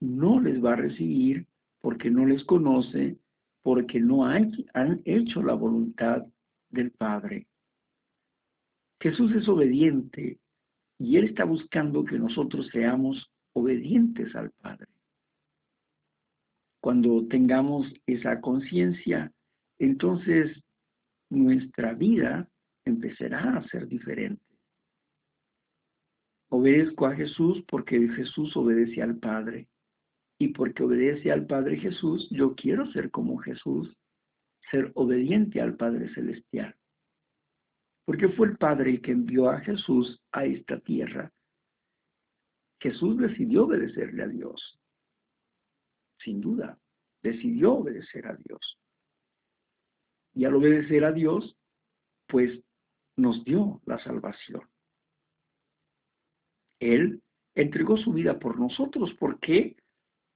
no 0.00 0.40
les 0.40 0.62
va 0.64 0.74
a 0.74 0.76
recibir 0.76 1.46
porque 1.80 2.10
no 2.10 2.26
les 2.26 2.44
conoce, 2.44 3.18
porque 3.62 4.00
no 4.00 4.24
han 4.24 4.52
hecho 5.04 5.42
la 5.42 5.54
voluntad 5.54 6.24
del 6.70 6.92
Padre. 6.92 7.48
Jesús 9.00 9.32
es 9.34 9.48
obediente 9.48 10.38
y 10.98 11.16
Él 11.16 11.24
está 11.24 11.44
buscando 11.44 12.04
que 12.04 12.18
nosotros 12.18 12.68
seamos 12.68 13.30
obedientes 13.54 14.34
al 14.36 14.50
Padre. 14.50 14.86
Cuando 16.80 17.26
tengamos 17.28 17.92
esa 18.06 18.40
conciencia, 18.40 19.32
entonces 19.78 20.62
nuestra 21.28 21.94
vida 21.94 22.48
empezará 22.84 23.56
a 23.56 23.68
ser 23.68 23.86
diferente. 23.86 24.42
Obedezco 26.48 27.06
a 27.06 27.14
Jesús 27.14 27.62
porque 27.68 28.08
Jesús 28.08 28.56
obedece 28.56 29.02
al 29.02 29.16
Padre. 29.18 29.68
Y 30.38 30.48
porque 30.48 30.82
obedece 30.82 31.30
al 31.30 31.46
Padre 31.46 31.76
Jesús, 31.76 32.26
yo 32.30 32.54
quiero 32.54 32.90
ser 32.92 33.10
como 33.10 33.36
Jesús, 33.38 33.94
ser 34.70 34.90
obediente 34.94 35.60
al 35.60 35.76
Padre 35.76 36.12
Celestial. 36.14 36.74
Porque 38.06 38.30
fue 38.30 38.48
el 38.48 38.56
Padre 38.56 38.90
el 38.90 39.02
que 39.02 39.12
envió 39.12 39.50
a 39.50 39.60
Jesús 39.60 40.18
a 40.32 40.46
esta 40.46 40.80
tierra. 40.80 41.30
Jesús 42.80 43.18
decidió 43.18 43.66
obedecerle 43.66 44.22
a 44.22 44.28
Dios. 44.28 44.79
Sin 46.24 46.40
duda, 46.40 46.78
decidió 47.22 47.74
obedecer 47.74 48.26
a 48.26 48.34
Dios. 48.34 48.78
Y 50.34 50.44
al 50.44 50.54
obedecer 50.54 51.04
a 51.04 51.12
Dios, 51.12 51.56
pues 52.26 52.60
nos 53.16 53.44
dio 53.44 53.80
la 53.86 53.98
salvación. 53.98 54.62
Él 56.78 57.22
entregó 57.54 57.96
su 57.96 58.12
vida 58.12 58.38
por 58.38 58.58
nosotros. 58.58 59.12
¿Por 59.14 59.38
qué? 59.40 59.76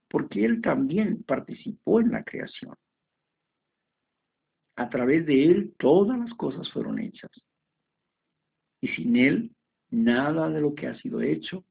Porque 0.09 0.45
Él 0.45 0.61
también 0.61 1.23
participó 1.23 2.01
en 2.01 2.13
la 2.13 2.23
creación. 2.25 2.75
A 4.77 4.91
través 4.91 5.25
de 5.27 5.45
Él 5.45 5.75
todas 5.79 6.19
las 6.19 6.35
cosas 6.35 6.71
fueron 6.73 6.99
hechas. 6.99 7.31
Y 8.81 8.89
sin 8.89 9.17
Él, 9.17 9.55
nada 9.91 10.51
de 10.51 10.61
lo 10.61 10.75
que 10.75 10.89
ha 10.89 11.01
sido 11.01 11.23
hecho 11.23 11.65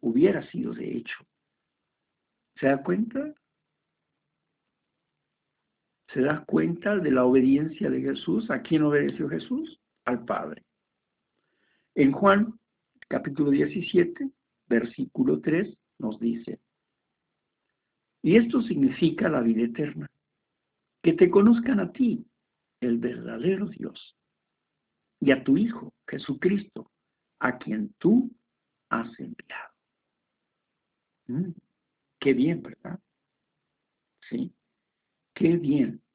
hubiera 0.00 0.48
sido 0.50 0.72
de 0.72 0.96
hecho. 0.96 1.16
¿Se 2.58 2.66
da 2.66 2.82
cuenta? 2.82 3.34
¿Se 6.16 6.22
da 6.22 6.42
cuenta 6.46 6.96
de 6.96 7.10
la 7.10 7.26
obediencia 7.26 7.90
de 7.90 8.00
Jesús? 8.00 8.50
¿A 8.50 8.62
quién 8.62 8.84
obedeció 8.84 9.28
Jesús? 9.28 9.78
al 10.06 10.24
Padre. 10.24 10.64
En 11.94 12.12
Juan 12.12 12.58
capítulo 13.06 13.50
17, 13.50 14.30
versículo 14.66 15.42
3, 15.42 15.76
nos 15.98 16.18
dice, 16.18 16.58
y 18.22 18.36
esto 18.36 18.62
significa 18.62 19.28
la 19.28 19.42
vida 19.42 19.64
eterna, 19.64 20.10
que 21.02 21.12
te 21.12 21.28
conozcan 21.28 21.80
a 21.80 21.92
ti, 21.92 22.24
el 22.80 22.96
verdadero 22.96 23.66
Dios, 23.66 24.16
y 25.20 25.32
a 25.32 25.44
tu 25.44 25.58
Hijo, 25.58 25.92
Jesucristo, 26.08 26.90
a 27.40 27.58
quien 27.58 27.92
tú 27.98 28.30
has 28.88 29.08
enviado. 29.20 29.74
Mm, 31.26 31.50
qué 32.20 32.32
bien, 32.32 32.62
¿verdad? 32.62 33.00
Sí, 34.30 34.50
qué 35.34 35.58
bien. 35.58 36.05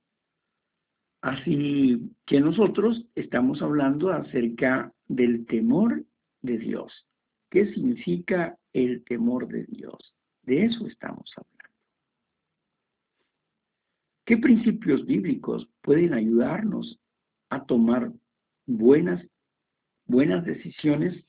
Así 1.21 1.99
que 2.25 2.39
nosotros 2.39 3.05
estamos 3.13 3.61
hablando 3.61 4.11
acerca 4.11 4.91
del 5.07 5.45
temor 5.45 6.03
de 6.41 6.57
Dios. 6.57 7.05
¿Qué 7.51 7.71
significa 7.73 8.57
el 8.73 9.03
temor 9.03 9.47
de 9.47 9.65
Dios? 9.65 10.13
De 10.43 10.65
eso 10.65 10.87
estamos 10.87 11.31
hablando. 11.37 11.61
¿Qué 14.25 14.37
principios 14.37 15.05
bíblicos 15.05 15.67
pueden 15.81 16.13
ayudarnos 16.13 16.99
a 17.49 17.65
tomar 17.65 18.11
buenas, 18.65 19.23
buenas 20.05 20.43
decisiones 20.45 21.23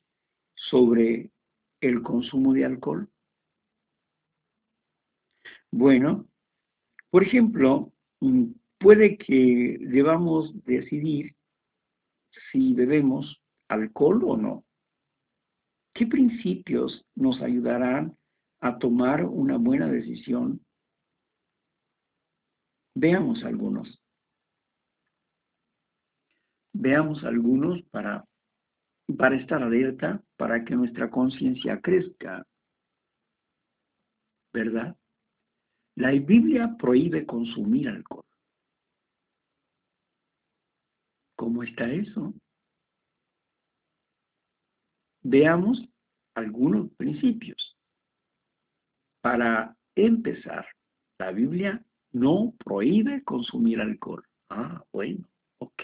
sobre 0.55 1.31
el 1.81 2.02
consumo 2.02 2.55
de 2.55 2.64
alcohol? 2.64 3.09
Bueno, 5.70 6.26
por 7.11 7.24
ejemplo, 7.24 7.92
mm, 8.20 8.52
puede 8.83 9.16
que 9.16 9.79
debamos 9.81 10.53
decidir 10.64 11.37
si 12.51 12.75
bebemos 12.75 13.40
alcohol 13.68 14.23
o 14.25 14.37
no. 14.37 14.64
¿Qué 15.95 16.07
principios 16.07 17.05
nos 17.14 17.40
ayudarán 17.40 18.16
a 18.61 18.79
tomar 18.79 19.25
una 19.25 19.57
buena 19.57 19.87
decisión? 19.87 20.61
Veamos 22.95 23.45
algunos. 23.45 23.99
Veamos 26.75 27.23
algunos 27.25 27.83
para, 27.90 28.25
para 29.16 29.37
estar 29.37 29.62
alerta, 29.62 30.23
para 30.37 30.64
que 30.64 30.75
nuestra 30.75 31.11
conciencia 31.11 31.81
crezca. 31.81 32.45
¿Verdad? 34.53 34.97
La 35.95 36.11
Biblia 36.11 36.75
prohíbe 36.79 37.25
consumir 37.27 37.88
alcohol. 37.88 38.25
¿Cómo 41.42 41.64
está 41.64 41.90
eso? 41.90 42.33
Veamos 45.24 45.83
algunos 46.37 46.88
principios. 46.92 47.76
Para 49.22 49.76
empezar, 49.96 50.64
la 51.18 51.33
Biblia 51.33 51.85
no 52.12 52.55
prohíbe 52.64 53.24
consumir 53.24 53.81
alcohol. 53.81 54.24
Ah, 54.50 54.85
bueno, 54.92 55.26
ok. 55.59 55.83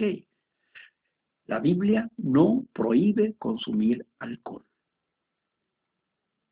La 1.47 1.59
Biblia 1.59 2.09
no 2.18 2.64
prohíbe 2.73 3.35
consumir 3.35 4.07
alcohol. 4.21 4.64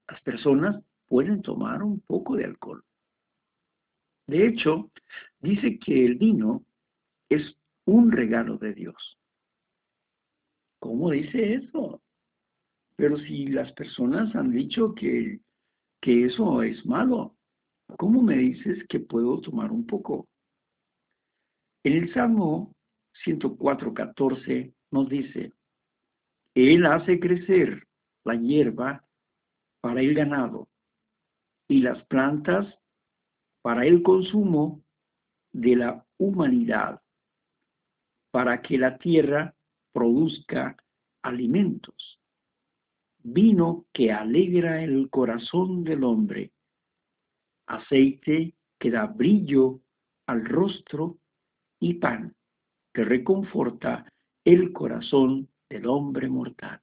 Las 0.09 0.21
personas 0.23 0.83
pueden 1.07 1.43
tomar 1.43 1.81
un 1.85 2.01
poco 2.01 2.35
de 2.35 2.47
alcohol. 2.47 2.85
De 4.27 4.49
hecho, 4.49 4.91
dice 5.39 5.79
que 5.79 6.07
el 6.07 6.17
vino 6.17 6.65
es 7.29 7.56
un 7.87 8.13
regalo 8.13 8.59
de 8.59 8.75
Dios. 8.75 9.19
¿Cómo 10.81 11.11
dice 11.11 11.55
eso? 11.55 12.03
Pero 12.97 13.19
si 13.19 13.49
las 13.49 13.73
personas 13.73 14.35
han 14.35 14.53
dicho 14.53 14.95
que, 14.95 15.41
que 16.01 16.27
eso 16.27 16.63
es 16.63 16.85
malo, 16.85 17.37
¿cómo 17.99 18.23
me 18.23 18.37
dices 18.37 18.87
que 18.89 19.01
puedo 19.01 19.41
tomar 19.41 19.71
un 19.71 19.87
poco? 19.87 20.29
En 21.85 21.93
el 21.93 22.13
Salmo 22.13 22.75
104.14 23.25 24.75
nos 24.91 25.09
dice, 25.09 25.53
Él 26.55 26.87
hace 26.87 27.21
crecer 27.21 27.87
la 28.25 28.35
hierba 28.35 29.05
para 29.81 30.01
el 30.01 30.15
ganado 30.15 30.69
y 31.69 31.81
las 31.81 32.05
plantas 32.07 32.67
para 33.63 33.87
el 33.87 34.03
consumo 34.03 34.83
de 35.53 35.77
la 35.77 36.07
humanidad, 36.19 37.01
para 38.37 38.61
que 38.61 38.77
la 38.77 38.99
tierra 38.99 39.55
produzca 39.95 40.77
alimentos, 41.23 42.21
vino 43.23 43.87
que 43.95 44.13
alegra 44.13 44.85
el 44.85 45.09
corazón 45.09 45.85
del 45.85 46.05
hombre, 46.05 46.53
aceite 47.67 48.53
que 48.79 48.91
da 48.91 49.07
brillo 49.07 49.81
al 50.27 50.45
rostro 50.45 51.17
y 51.81 51.95
pan 51.95 52.37
que 52.93 53.07
reconforta 53.07 54.05
el 54.45 54.71
corazón 54.71 55.49
del 55.71 55.87
hombre 55.87 56.29
mortal. 56.29 56.83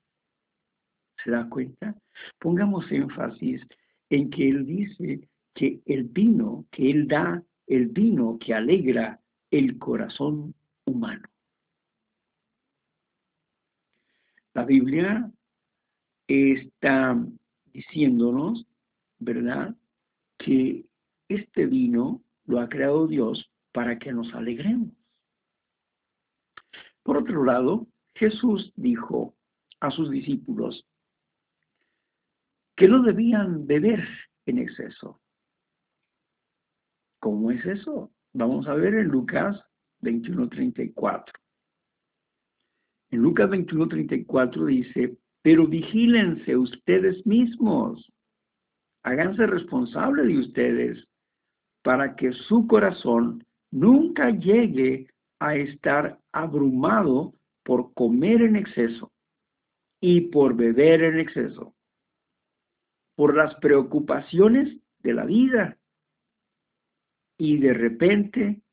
¿Se 1.23 1.29
da 1.29 1.47
cuenta? 1.47 1.95
Pongamos 2.39 2.91
énfasis 2.91 3.61
en 4.09 4.31
que 4.31 4.49
él 4.49 4.65
dice 4.65 5.29
que 5.53 5.83
el 5.85 6.05
vino 6.05 6.65
que 6.71 6.89
Él 6.89 7.07
da, 7.07 7.43
el 7.67 7.89
vino 7.89 8.39
que 8.39 8.55
alegra 8.55 9.21
el 9.51 9.77
corazón 9.77 10.55
humano. 10.87 11.29
La 14.53 14.65
Biblia 14.65 15.31
está 16.27 17.17
diciéndonos, 17.73 18.67
¿verdad?, 19.19 19.75
que 20.37 20.85
este 21.27 21.65
vino 21.65 22.21
lo 22.45 22.59
ha 22.59 22.69
creado 22.69 23.07
Dios 23.07 23.49
para 23.71 23.97
que 23.97 24.11
nos 24.13 24.33
alegremos. 24.33 24.89
Por 27.01 27.17
otro 27.17 27.43
lado, 27.43 27.87
Jesús 28.15 28.71
dijo 28.75 29.35
a 29.79 29.91
sus 29.91 30.09
discípulos 30.09 30.85
que 32.75 32.87
no 32.87 33.03
debían 33.03 33.65
beber 33.67 34.07
en 34.45 34.59
exceso, 34.59 35.21
¿Cómo 37.23 37.51
es 37.51 37.65
eso? 37.65 38.11
Vamos 38.33 38.67
a 38.67 38.73
ver 38.73 38.95
en 38.95 39.07
Lucas 39.07 39.57
21.34. 40.01 41.23
En 43.13 43.21
Lucas 43.21 43.47
21.34 43.47 44.65
dice, 44.65 45.15
pero 45.43 45.67
vigílense 45.67 46.57
ustedes 46.57 47.23
mismos, 47.27 48.11
háganse 49.03 49.45
responsables 49.45 50.25
de 50.25 50.39
ustedes 50.39 51.07
para 51.83 52.15
que 52.15 52.33
su 52.33 52.65
corazón 52.65 53.45
nunca 53.69 54.31
llegue 54.31 55.05
a 55.37 55.55
estar 55.55 56.17
abrumado 56.31 57.35
por 57.61 57.93
comer 57.93 58.41
en 58.41 58.55
exceso 58.55 59.11
y 60.01 60.21
por 60.21 60.55
beber 60.55 61.03
en 61.03 61.19
exceso, 61.19 61.75
por 63.15 63.37
las 63.37 63.53
preocupaciones 63.57 64.75
de 65.03 65.13
la 65.13 65.25
vida 65.25 65.77
y 67.37 67.59
de 67.59 67.75
repente 67.75 68.63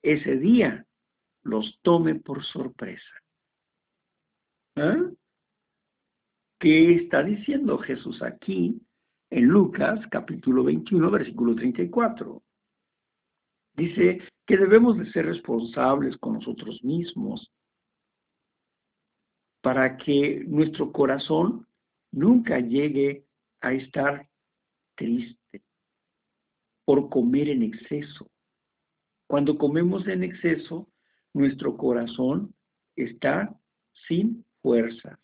ese 0.00 0.38
día 0.38 0.86
los 1.42 1.78
tome 1.82 2.14
por 2.14 2.42
sorpresa. 2.46 3.19
¿Eh? 4.82 5.14
¿Qué 6.58 6.94
está 6.94 7.22
diciendo 7.22 7.76
Jesús 7.76 8.22
aquí 8.22 8.80
en 9.28 9.44
Lucas 9.44 10.00
capítulo 10.10 10.64
21 10.64 11.10
versículo 11.10 11.54
34? 11.54 12.42
Dice 13.74 14.22
que 14.46 14.56
debemos 14.56 14.96
de 14.96 15.12
ser 15.12 15.26
responsables 15.26 16.16
con 16.16 16.34
nosotros 16.34 16.82
mismos 16.82 17.52
para 19.60 19.98
que 19.98 20.44
nuestro 20.46 20.90
corazón 20.90 21.66
nunca 22.10 22.58
llegue 22.58 23.26
a 23.60 23.74
estar 23.74 24.26
triste, 24.96 25.62
por 26.86 27.10
comer 27.10 27.50
en 27.50 27.64
exceso. 27.64 28.30
Cuando 29.26 29.58
comemos 29.58 30.08
en 30.08 30.24
exceso, 30.24 30.88
nuestro 31.34 31.76
corazón 31.76 32.54
está 32.96 33.54
sin 34.08 34.42
fuerzas. 34.62 35.18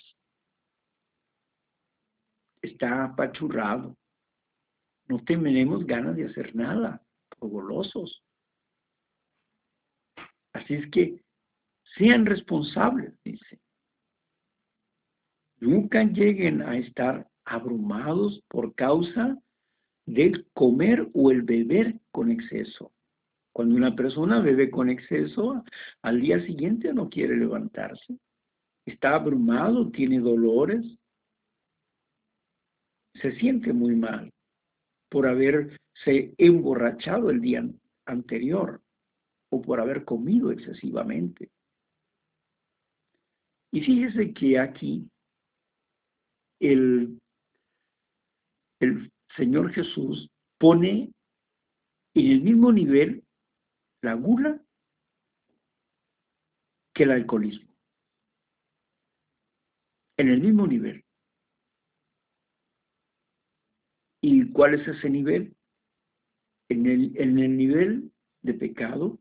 Está 2.62 3.04
apachurrado. 3.04 3.96
No 5.08 5.22
tenemos 5.24 5.86
ganas 5.86 6.16
de 6.16 6.26
hacer 6.26 6.54
nada, 6.56 7.00
golosos. 7.38 8.24
Así 10.52 10.74
es 10.74 10.90
que 10.90 11.22
sean 11.96 12.26
responsables, 12.26 13.12
dice. 13.22 13.60
Nunca 15.58 16.02
lleguen 16.02 16.62
a 16.62 16.76
estar 16.76 17.30
abrumados 17.44 18.42
por 18.48 18.74
causa 18.74 19.38
del 20.04 20.46
comer 20.52 21.08
o 21.14 21.30
el 21.30 21.42
beber 21.42 21.98
con 22.10 22.30
exceso. 22.30 22.92
Cuando 23.52 23.74
una 23.74 23.94
persona 23.94 24.40
bebe 24.40 24.70
con 24.70 24.90
exceso, 24.90 25.64
al 26.02 26.20
día 26.20 26.44
siguiente 26.44 26.92
no 26.92 27.08
quiere 27.08 27.36
levantarse. 27.36 28.18
Está 28.86 29.16
abrumado, 29.16 29.90
tiene 29.90 30.20
dolores. 30.20 30.84
Se 33.20 33.36
siente 33.38 33.72
muy 33.72 33.96
mal 33.96 34.32
por 35.10 35.26
haberse 35.26 36.34
emborrachado 36.38 37.30
el 37.30 37.40
día 37.40 37.68
anterior 38.06 38.80
o 39.50 39.60
por 39.60 39.80
haber 39.80 40.04
comido 40.04 40.52
excesivamente. 40.52 41.50
Y 43.72 43.80
fíjese 43.80 44.32
que 44.32 44.58
aquí 44.58 45.10
el, 46.60 47.18
el 48.80 49.12
Señor 49.36 49.72
Jesús 49.72 50.30
pone 50.58 51.12
en 52.14 52.30
el 52.30 52.40
mismo 52.40 52.72
nivel 52.72 53.24
la 54.02 54.14
gula 54.14 54.60
que 56.94 57.02
el 57.02 57.10
alcoholismo. 57.10 57.65
En 60.16 60.28
el 60.28 60.40
mismo 60.40 60.66
nivel. 60.66 61.04
¿Y 64.22 64.50
cuál 64.52 64.74
es 64.74 64.88
ese 64.88 65.10
nivel? 65.10 65.54
En 66.68 66.86
el, 66.86 67.16
en 67.16 67.38
el 67.38 67.56
nivel 67.56 68.12
de 68.42 68.54
pecado 68.54 69.18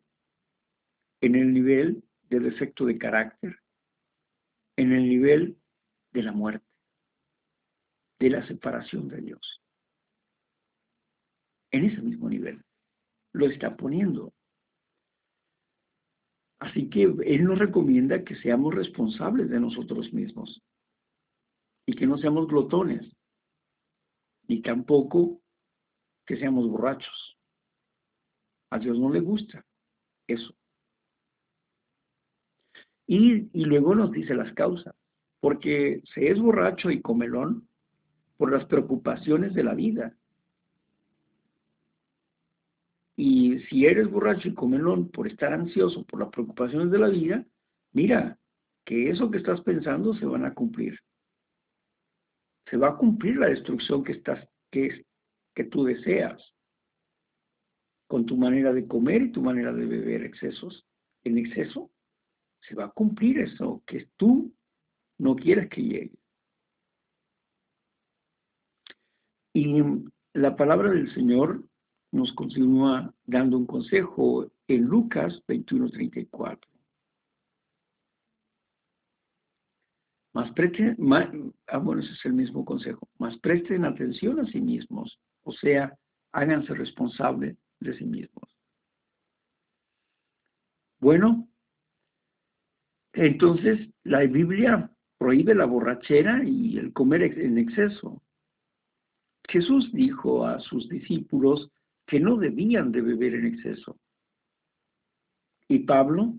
en 1.26 1.36
el 1.36 1.54
nivel 1.54 2.04
de 2.30 2.40
defecto 2.40 2.86
de 2.86 3.00
carácter, 3.00 3.60
en 4.78 4.92
el 4.92 5.10
nivel 5.10 5.58
de 6.12 6.24
la 6.24 6.32
muerte, 6.32 6.66
de 8.20 8.30
la 8.30 8.48
separación 8.48 9.08
de 9.08 9.22
Dios. 9.22 9.62
En 11.72 11.86
ese 11.86 12.02
mismo 12.02 12.30
nivel 12.30 12.64
lo 13.34 13.48
está 13.48 13.76
poniendo. 13.76 14.34
Así 16.60 16.90
que 16.90 17.04
Él 17.04 17.44
nos 17.44 17.58
recomienda 17.58 18.24
que 18.24 18.36
seamos 18.36 18.74
responsables 18.74 19.50
de 19.50 19.60
nosotros 19.60 20.14
mismos 20.14 20.62
y 21.86 21.94
que 21.94 22.08
no 22.08 22.18
seamos 22.18 22.48
glotones, 22.48 23.06
ni 24.48 24.62
tampoco 24.62 25.42
que 26.26 26.38
seamos 26.38 26.68
borrachos. 26.68 27.38
A 28.72 28.80
Dios 28.80 28.98
no 28.98 29.10
le 29.10 29.20
gusta 29.20 29.66
eso. 30.28 30.56
Y, 33.08 33.50
y, 33.54 33.66
luego 33.66 33.94
nos 33.94 34.12
dice 34.12 34.34
las 34.34 34.52
causas, 34.54 34.96
porque 35.40 36.02
se 36.14 36.32
es 36.32 36.40
borracho 36.40 36.90
y 36.90 37.02
comelón 37.02 37.68
por 38.38 38.52
las 38.52 38.66
preocupaciones 38.66 39.54
de 39.54 39.64
la 39.64 39.76
vida. 39.76 40.16
Y 43.16 43.60
si 43.70 43.86
eres 43.86 44.10
borracho 44.10 44.48
y 44.48 44.56
comelón 44.56 45.10
por 45.10 45.28
estar 45.28 45.54
ansioso 45.54 46.04
por 46.06 46.20
las 46.20 46.30
preocupaciones 46.30 46.90
de 46.90 46.98
la 46.98 47.10
vida, 47.10 47.46
mira 47.94 48.40
que 48.84 49.12
eso 49.12 49.30
que 49.30 49.38
estás 49.38 49.62
pensando 49.62 50.16
se 50.16 50.26
van 50.26 50.46
a 50.46 50.54
cumplir. 50.54 51.00
Se 52.70 52.78
va 52.78 52.90
a 52.90 52.98
cumplir 52.98 53.38
la 53.38 53.48
destrucción 53.48 54.04
que 54.04 54.14
estás 54.14 54.48
que, 54.72 55.06
que 55.54 55.64
tú 55.66 55.84
deseas, 55.84 56.42
con 58.08 58.26
tu 58.26 58.38
manera 58.38 58.74
de 58.74 58.88
comer 58.88 59.24
y 59.24 59.32
tu 59.32 59.42
manera 59.42 59.74
de 59.74 59.86
beber 59.86 60.24
excesos, 60.24 60.86
en 61.24 61.38
exceso, 61.38 61.92
se 62.62 62.76
va 62.76 62.86
a 62.86 62.92
cumplir 62.92 63.40
eso 63.40 63.84
que 63.86 64.08
tú 64.18 64.54
no 65.18 65.36
quieres 65.36 65.70
que 65.70 65.82
llegue. 65.82 66.20
Y 69.54 69.82
la 70.34 70.56
palabra 70.56 70.92
del 70.92 71.14
Señor 71.14 71.64
nos 72.12 72.34
continúa 72.34 73.14
dando 73.26 73.58
un 73.58 73.66
consejo 73.66 74.52
en 74.68 74.84
Lucas 74.84 75.42
21:34. 75.48 76.75
Más 80.36 80.52
presten, 80.52 80.96
más, 81.00 81.28
ah, 81.68 81.80
bueno, 81.80 82.02
ese 82.02 82.12
es 82.12 82.26
el 82.26 82.34
mismo 82.34 82.64
consejo, 82.64 83.10
más 83.18 83.36
presten 83.40 83.86
atención 83.86 84.40
a 84.40 84.46
sí 84.46 84.62
mismos 84.62 85.18
o 85.46 85.52
sea, 85.54 85.98
háganse 86.34 86.74
responsables 86.74 87.56
de 87.80 87.98
sí 87.98 88.06
mismos. 88.06 88.50
Bueno, 91.00 91.48
entonces 93.14 93.88
la 94.04 94.22
Biblia 94.22 94.90
prohíbe 95.18 95.54
la 95.54 95.66
borrachera 95.66 96.44
y 96.44 96.78
el 96.78 96.92
comer 96.94 97.22
en 97.22 97.60
exceso. 97.60 98.22
Jesús 99.48 99.92
dijo 99.94 100.48
a 100.48 100.60
sus 100.60 100.90
discípulos 100.90 101.72
que 102.08 102.20
no 102.20 102.38
debían 102.38 102.92
de 102.92 103.02
beber 103.02 103.36
en 103.36 103.46
exceso. 103.46 104.00
Y 105.68 105.80
Pablo 105.80 106.34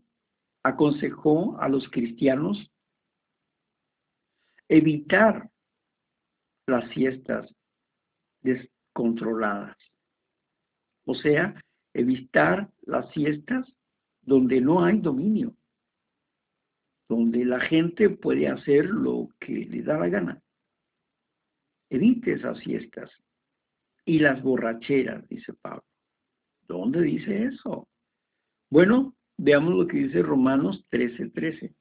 aconsejó 0.64 1.59
a 1.61 1.68
los 1.68 1.88
cristianos 1.90 2.59
evitar 4.68 5.48
las 6.66 6.88
fiestas 6.92 7.48
controladas. 8.92 9.76
O 11.05 11.14
sea, 11.14 11.55
evitar 11.94 12.70
las 12.83 13.12
fiestas 13.12 13.66
donde 14.22 14.61
no 14.61 14.85
hay 14.85 14.98
dominio, 14.98 15.55
donde 17.09 17.44
la 17.44 17.61
gente 17.61 18.11
puede 18.11 18.48
hacer 18.48 18.87
lo 18.87 19.29
que 19.40 19.66
le 19.66 19.83
da 19.83 19.98
la 19.98 20.09
gana. 20.09 20.42
Evite 21.90 22.33
esas 22.33 22.61
fiestas. 22.62 23.11
Y 24.05 24.18
las 24.18 24.42
borracheras, 24.42 25.26
dice 25.29 25.52
Pablo. 25.55 25.85
¿Dónde 26.62 27.02
dice 27.02 27.44
eso? 27.44 27.88
Bueno, 28.70 29.16
veamos 29.37 29.74
lo 29.74 29.87
que 29.87 29.98
dice 29.98 30.22
Romanos 30.22 30.85
13:13. 30.90 31.33
13. 31.33 31.74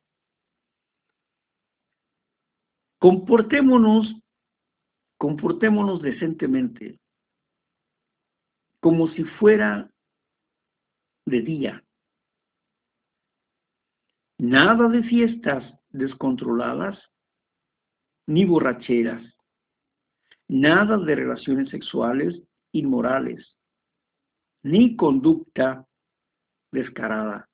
Comportémonos, 3.00 4.16
comportémonos 5.18 6.02
decentemente 6.02 7.00
como 8.80 9.08
si 9.10 9.24
fuera 9.24 9.90
de 11.26 11.42
día. 11.42 11.84
Nada 14.38 14.88
de 14.90 15.02
fiestas 15.04 15.64
descontroladas 15.90 17.00
ni 18.28 18.46
borracheras. 18.46 19.24
Nada 20.48 20.98
de 20.98 21.16
relaciones 21.16 21.70
sexuales 21.70 22.36
inmorales, 22.72 23.56
ni 24.62 24.96
conducta 24.96 25.88
descarada. 26.72 27.50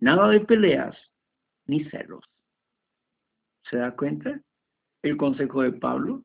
Nada 0.00 0.28
de 0.28 0.40
peleas 0.40 0.96
ni 1.66 1.84
celos. 1.84 2.24
¿Se 3.70 3.76
da 3.76 3.94
cuenta? 3.94 4.40
El 5.02 5.16
consejo 5.16 5.62
de 5.62 5.72
Pablo. 5.72 6.24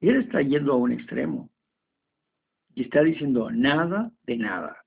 Él 0.00 0.16
está 0.22 0.42
yendo 0.42 0.72
a 0.72 0.76
un 0.76 0.92
extremo. 0.92 1.50
Y 2.74 2.82
está 2.82 3.02
diciendo 3.02 3.50
nada 3.50 4.10
de 4.24 4.36
nada. 4.36 4.82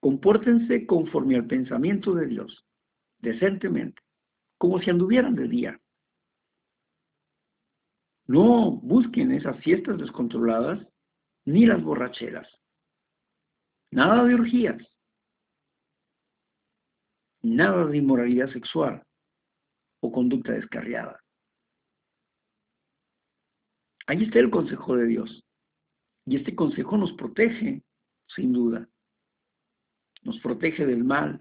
Compórtense 0.00 0.86
conforme 0.86 1.36
al 1.36 1.46
pensamiento 1.46 2.14
de 2.14 2.26
Dios, 2.26 2.64
decentemente, 3.18 4.00
como 4.58 4.80
si 4.80 4.90
anduvieran 4.90 5.34
de 5.34 5.48
día. 5.48 5.80
No 8.26 8.70
busquen 8.70 9.32
esas 9.32 9.58
fiestas 9.62 9.98
descontroladas 9.98 10.86
ni 11.44 11.66
las 11.66 11.82
borracheras. 11.82 12.48
Nada 13.90 14.24
de 14.24 14.34
orgías. 14.34 14.80
Nada 17.42 17.86
de 17.86 17.98
inmoralidad 17.98 18.50
sexual 18.52 19.02
o 20.02 20.12
conducta 20.12 20.52
descarriada. 20.52 21.20
Ahí 24.06 24.24
está 24.24 24.40
el 24.40 24.50
consejo 24.50 24.96
de 24.96 25.06
Dios. 25.06 25.44
Y 26.26 26.36
este 26.36 26.54
consejo 26.54 26.96
nos 26.96 27.12
protege, 27.12 27.82
sin 28.34 28.52
duda. 28.52 28.88
Nos 30.22 30.38
protege 30.40 30.84
del 30.84 31.04
mal. 31.04 31.40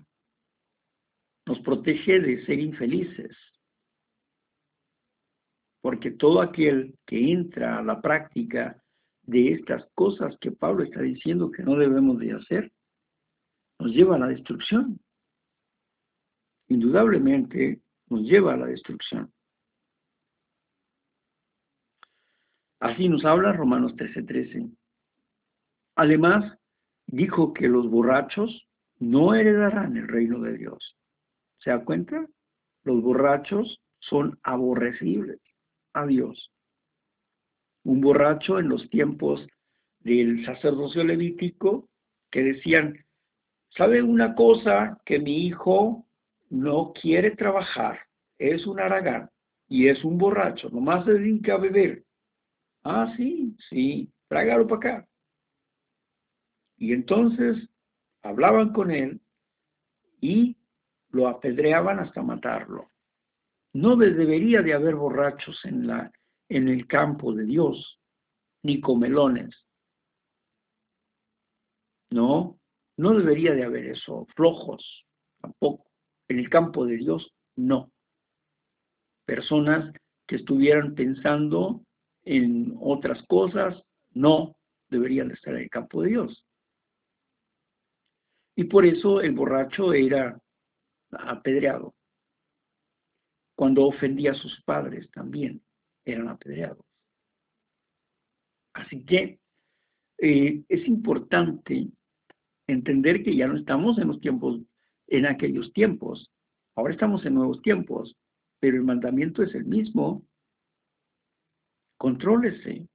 Nos 1.46 1.60
protege 1.62 2.20
de 2.20 2.46
ser 2.46 2.60
infelices. 2.60 3.36
Porque 5.82 6.12
todo 6.12 6.42
aquel 6.42 6.96
que 7.06 7.32
entra 7.32 7.80
a 7.80 7.84
la 7.84 8.02
práctica 8.02 8.82
de 9.24 9.54
estas 9.54 9.86
cosas 9.96 10.36
que 10.40 10.52
Pablo 10.52 10.84
está 10.84 11.02
diciendo 11.02 11.52
que 11.52 11.64
no 11.64 11.76
debemos 11.76 12.20
de 12.20 12.34
hacer, 12.34 12.72
nos 13.80 13.92
lleva 13.92 14.16
a 14.16 14.20
la 14.20 14.28
destrucción. 14.28 15.00
Indudablemente 16.70 17.82
nos 18.10 18.22
lleva 18.22 18.54
a 18.54 18.58
la 18.58 18.68
destrucción. 18.68 19.32
Así 22.80 23.10
nos 23.10 23.26
habla 23.26 23.54
Romanos 23.54 23.96
13:13. 23.96 24.72
Además, 25.96 26.58
dijo 27.08 27.54
que 27.54 27.68
los 27.68 27.90
borrachos 27.90 28.68
no 29.00 29.34
heredarán 29.34 29.98
el 29.98 30.08
reino 30.08 30.40
de 30.40 30.58
Dios. 30.58 30.96
¿Se 31.60 31.72
da 31.72 31.84
cuenta? 31.84 32.26
Los 32.84 33.02
borrachos 33.02 33.82
son 34.00 34.40
aborrecibles 34.44 35.40
a 35.94 36.06
Dios. 36.06 36.52
Un 37.84 38.00
borracho 38.00 38.60
en 38.60 38.70
los 38.70 38.90
tiempos 38.90 39.46
del 40.00 40.46
sacerdocio 40.46 41.04
levítico 41.04 41.90
que 42.30 42.44
decían, 42.44 43.06
¿sabe 43.76 44.02
una 44.02 44.36
cosa? 44.36 45.02
Que 45.06 45.20
mi 45.20 45.46
hijo 45.48 46.06
no 46.50 46.94
quiere 46.94 47.32
trabajar, 47.32 48.00
es 48.38 48.66
un 48.66 48.80
aragán 48.80 49.30
y 49.68 49.88
es 49.88 50.04
un 50.04 50.18
borracho, 50.18 50.70
nomás 50.70 51.06
se 51.06 51.14
dedica 51.14 51.56
a 51.56 51.58
beber. 51.58 52.04
Ah, 52.84 53.14
sí, 53.16 53.56
sí, 53.70 54.12
tráigalo 54.28 54.68
para 54.68 54.78
acá. 54.78 55.08
Y 56.78 56.94
entonces 56.94 57.70
hablaban 58.24 58.74
con 58.74 58.92
él 58.92 59.22
y 60.22 60.58
lo 61.12 61.28
apedreaban 61.28 62.00
hasta 62.00 62.22
matarlo. 62.22 62.90
No 63.74 63.96
debería 63.96 64.62
de 64.62 64.74
haber 64.74 64.96
borrachos 64.96 65.64
en, 65.66 65.88
la, 65.88 66.12
en 66.48 66.68
el 66.68 66.88
campo 66.88 67.34
de 67.34 67.46
Dios, 67.46 68.00
ni 68.64 68.80
comelones. 68.80 69.56
No, 72.10 72.60
no 72.98 73.14
debería 73.14 73.54
de 73.54 73.64
haber 73.64 73.86
eso, 73.86 74.26
flojos 74.36 75.06
tampoco. 75.40 75.89
En 76.30 76.40
el 76.40 76.50
campo 76.50 76.86
de 76.86 76.98
Dios, 76.98 77.34
no. 77.56 77.92
Personas 79.26 79.94
que 80.26 80.38
estuvieran 80.38 80.96
pensando 80.96 81.82
en 82.24 82.76
otras 82.80 83.22
cosas, 83.28 83.84
no 84.14 84.56
deberían 84.90 85.32
estar 85.32 85.54
en 85.56 85.64
el 85.64 85.70
campo 85.70 86.02
de 86.02 86.10
Dios. 86.10 86.46
Y 88.56 88.66
por 88.66 88.86
eso 88.86 89.22
el 89.22 89.32
borracho 89.32 89.94
era 89.94 90.40
apedreado. 91.12 91.96
Cuando 93.56 93.86
ofendía 93.86 94.32
a 94.32 94.36
sus 94.36 94.62
padres 94.64 95.10
también 95.12 95.62
eran 96.06 96.28
apedreados. 96.28 96.86
Así 98.74 99.04
que 99.04 99.40
eh, 100.20 100.64
es 100.68 100.88
importante 100.88 101.88
entender 102.68 103.24
que 103.24 103.36
ya 103.36 103.48
no 103.48 103.58
estamos 103.58 103.98
en 103.98 104.10
los 104.10 104.20
tiempos, 104.22 104.62
en 105.10 105.26
aquellos 105.26 105.72
tiempos. 105.74 106.32
Ahora 106.76 106.94
estamos 106.94 107.26
en 107.26 107.34
nuevos 107.34 107.62
tiempos, 107.62 108.16
pero 108.60 108.78
el 108.78 108.84
mandamiento 108.84 109.44
es 109.44 109.54
el 109.54 109.66
mismo. 109.66 110.24
Contrólese. 111.98 112.88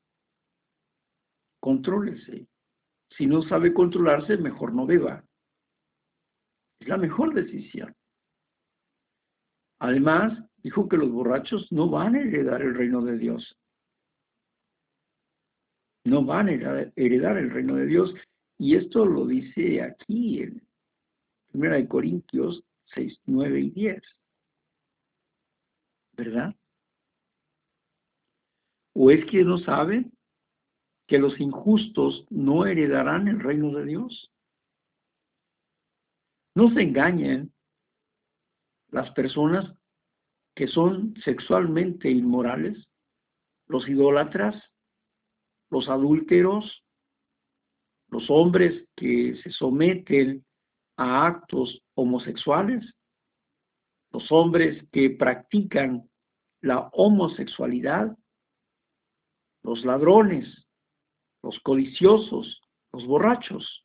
Contrólese. 1.60 2.46
Si 3.16 3.26
no 3.26 3.42
sabe 3.42 3.74
controlarse, 3.74 4.36
mejor 4.36 4.72
no 4.72 4.86
beba. 4.86 5.24
Es 6.80 6.88
la 6.88 6.96
mejor 6.96 7.34
decisión. 7.34 7.94
Además, 9.80 10.38
dijo 10.62 10.88
que 10.88 10.96
los 10.96 11.10
borrachos 11.10 11.70
no 11.70 11.88
van 11.88 12.14
a 12.14 12.20
heredar 12.20 12.62
el 12.62 12.74
reino 12.74 13.02
de 13.02 13.18
Dios. 13.18 13.56
No 16.06 16.24
van 16.24 16.48
a 16.48 16.52
heredar 16.96 17.38
el 17.38 17.50
reino 17.50 17.76
de 17.76 17.86
Dios. 17.86 18.14
Y 18.58 18.76
esto 18.76 19.04
lo 19.04 19.26
dice 19.26 19.82
aquí 19.82 20.42
en 20.42 20.63
1 21.54 21.88
Corintios 21.88 22.62
6, 22.94 23.18
9 23.26 23.60
y 23.60 23.70
10. 23.70 24.02
¿Verdad? 26.16 26.54
¿O 28.92 29.10
es 29.10 29.24
que 29.30 29.44
no 29.44 29.58
saben 29.58 30.12
que 31.06 31.18
los 31.18 31.38
injustos 31.40 32.26
no 32.30 32.66
heredarán 32.66 33.28
el 33.28 33.40
reino 33.40 33.70
de 33.72 33.84
Dios? 33.84 34.30
No 36.54 36.72
se 36.72 36.82
engañen 36.82 37.52
las 38.90 39.10
personas 39.12 39.76
que 40.54 40.68
son 40.68 41.14
sexualmente 41.24 42.08
inmorales, 42.10 42.78
los 43.66 43.88
idólatras, 43.88 44.62
los 45.70 45.88
adúlteros, 45.88 46.84
los 48.08 48.30
hombres 48.30 48.86
que 48.94 49.36
se 49.42 49.50
someten 49.50 50.44
a 50.96 51.26
actos 51.26 51.82
homosexuales, 51.94 52.84
los 54.12 54.30
hombres 54.30 54.84
que 54.92 55.10
practican 55.10 56.08
la 56.60 56.88
homosexualidad, 56.92 58.16
los 59.62 59.84
ladrones, 59.84 60.66
los 61.42 61.58
codiciosos, 61.60 62.62
los 62.92 63.06
borrachos, 63.06 63.84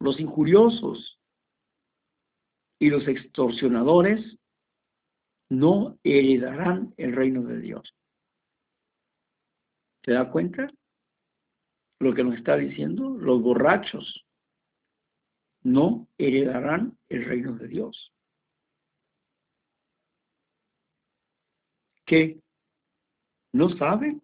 los 0.00 0.20
injuriosos 0.20 1.18
y 2.78 2.90
los 2.90 3.08
extorsionadores 3.08 4.38
no 5.50 5.98
heredarán 6.04 6.94
el 6.96 7.14
reino 7.16 7.42
de 7.42 7.60
Dios. 7.60 7.94
¿Se 10.04 10.12
da 10.12 10.30
cuenta? 10.30 10.70
Lo 12.00 12.14
que 12.14 12.22
nos 12.22 12.36
está 12.36 12.56
diciendo, 12.56 13.10
los 13.18 13.42
borrachos 13.42 14.27
no 15.62 16.08
heredarán 16.18 16.96
el 17.08 17.24
reino 17.24 17.54
de 17.54 17.68
Dios. 17.68 18.12
¿Qué? 22.04 22.40
¿No 23.52 23.68
saben 23.76 24.22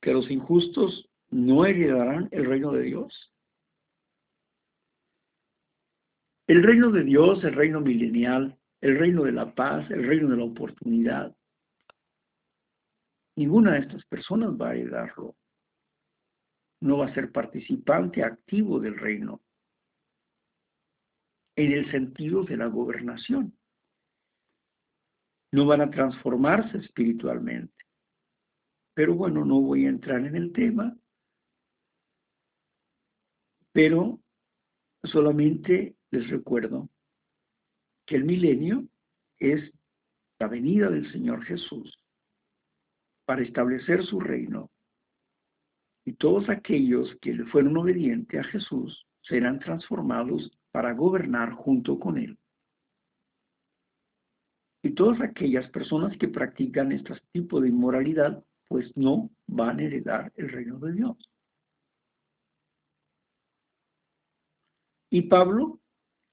que 0.00 0.12
los 0.12 0.30
injustos 0.30 1.08
no 1.30 1.64
heredarán 1.64 2.28
el 2.30 2.44
reino 2.44 2.72
de 2.72 2.82
Dios? 2.82 3.32
El 6.46 6.62
reino 6.62 6.90
de 6.90 7.04
Dios, 7.04 7.42
el 7.44 7.54
reino 7.54 7.80
milenial, 7.80 8.58
el 8.80 8.98
reino 8.98 9.24
de 9.24 9.32
la 9.32 9.54
paz, 9.54 9.90
el 9.90 10.06
reino 10.06 10.28
de 10.28 10.36
la 10.36 10.44
oportunidad, 10.44 11.36
ninguna 13.36 13.72
de 13.72 13.80
estas 13.80 14.04
personas 14.06 14.50
va 14.50 14.70
a 14.70 14.74
heredarlo. 14.74 15.36
No 16.80 16.98
va 16.98 17.06
a 17.06 17.14
ser 17.14 17.30
participante 17.30 18.24
activo 18.24 18.80
del 18.80 18.98
reino 18.98 19.40
en 21.64 21.72
el 21.72 21.90
sentido 21.90 22.44
de 22.44 22.56
la 22.56 22.66
gobernación. 22.66 23.52
No 25.52 25.66
van 25.66 25.82
a 25.82 25.90
transformarse 25.90 26.78
espiritualmente. 26.78 27.74
Pero 28.94 29.14
bueno, 29.14 29.44
no 29.44 29.60
voy 29.60 29.86
a 29.86 29.90
entrar 29.90 30.24
en 30.24 30.36
el 30.36 30.52
tema, 30.52 30.96
pero 33.72 34.20
solamente 35.04 35.96
les 36.10 36.28
recuerdo 36.28 36.88
que 38.06 38.16
el 38.16 38.24
milenio 38.24 38.86
es 39.38 39.72
la 40.38 40.48
venida 40.48 40.88
del 40.88 41.10
Señor 41.12 41.44
Jesús 41.44 41.96
para 43.24 43.42
establecer 43.42 44.04
su 44.04 44.18
reino. 44.18 44.70
Y 46.04 46.14
todos 46.14 46.48
aquellos 46.48 47.14
que 47.20 47.34
le 47.34 47.44
fueron 47.46 47.76
obedientes 47.76 48.40
a 48.40 48.44
Jesús 48.44 49.06
serán 49.22 49.60
transformados 49.60 50.50
para 50.72 50.92
gobernar 50.92 51.52
junto 51.52 51.98
con 51.98 52.18
Él. 52.18 52.38
Y 54.82 54.94
todas 54.94 55.20
aquellas 55.20 55.68
personas 55.70 56.16
que 56.18 56.28
practican 56.28 56.92
este 56.92 57.14
tipo 57.32 57.60
de 57.60 57.68
inmoralidad, 57.68 58.42
pues 58.68 58.96
no 58.96 59.30
van 59.46 59.78
a 59.78 59.82
heredar 59.82 60.32
el 60.36 60.48
reino 60.48 60.78
de 60.78 60.92
Dios. 60.92 61.16
Y 65.10 65.22
Pablo 65.22 65.80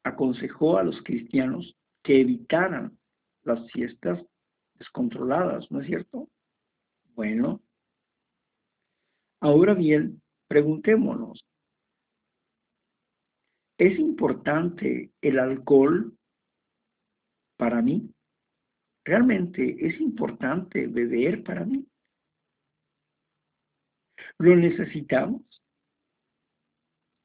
aconsejó 0.04 0.78
a 0.78 0.84
los 0.84 1.02
cristianos 1.02 1.76
que 2.04 2.22
evitaran 2.22 2.98
las 3.44 3.70
fiestas 3.72 4.24
descontroladas, 4.76 5.70
¿no 5.72 5.82
es 5.82 5.88
cierto? 5.88 6.30
Bueno, 7.16 7.62
ahora 9.42 9.74
bien, 9.74 10.22
preguntémonos, 10.48 11.47
¿es 13.78 14.00
importante 14.00 15.12
el 15.22 15.40
alcohol 15.40 16.18
para 17.58 17.82
mí? 17.82 18.14
¿Realmente 19.06 19.88
es 19.88 20.00
importante 20.02 20.88
beber 20.88 21.44
para 21.44 21.64
mí? 21.64 21.88
¿Lo 24.40 24.56
necesitamos? 24.56 25.42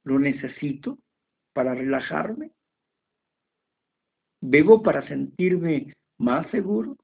¿Lo 0.05 0.19
necesito 0.19 0.99
para 1.53 1.75
relajarme? 1.75 2.53
¿Bebo 4.41 4.83
para 4.83 5.07
sentirme 5.07 5.95
más 6.19 6.51
seguro? 6.51 6.97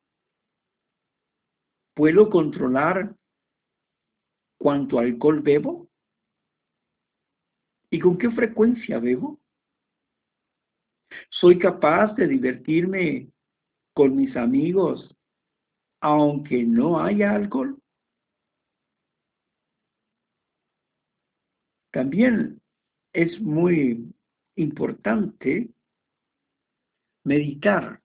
¿Puedo 1.95 2.31
controlar 2.31 3.15
cuánto 4.59 4.99
alcohol 4.99 5.41
bebo? 5.41 5.88
¿Y 7.91 7.99
con 7.99 8.19
qué 8.19 8.31
frecuencia 8.31 8.99
bebo? 8.99 9.41
¿Soy 11.31 11.59
capaz 11.59 12.15
de 12.15 12.27
divertirme 12.27 13.29
con 13.95 14.17
mis 14.17 14.37
amigos 14.37 15.15
aunque 16.01 16.63
no 16.63 17.01
haya 17.01 17.35
alcohol? 17.35 17.81
También 21.91 22.61
es 23.13 23.41
muy 23.41 24.15
importante 24.57 25.71
meditar 27.25 28.01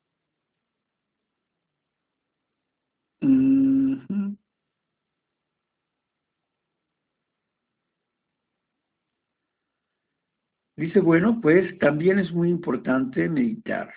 Dice, 10.84 11.00
bueno, 11.00 11.40
pues 11.42 11.80
también 11.80 12.20
es 12.20 12.30
muy 12.34 12.50
importante 12.50 13.30
meditar. 13.30 13.96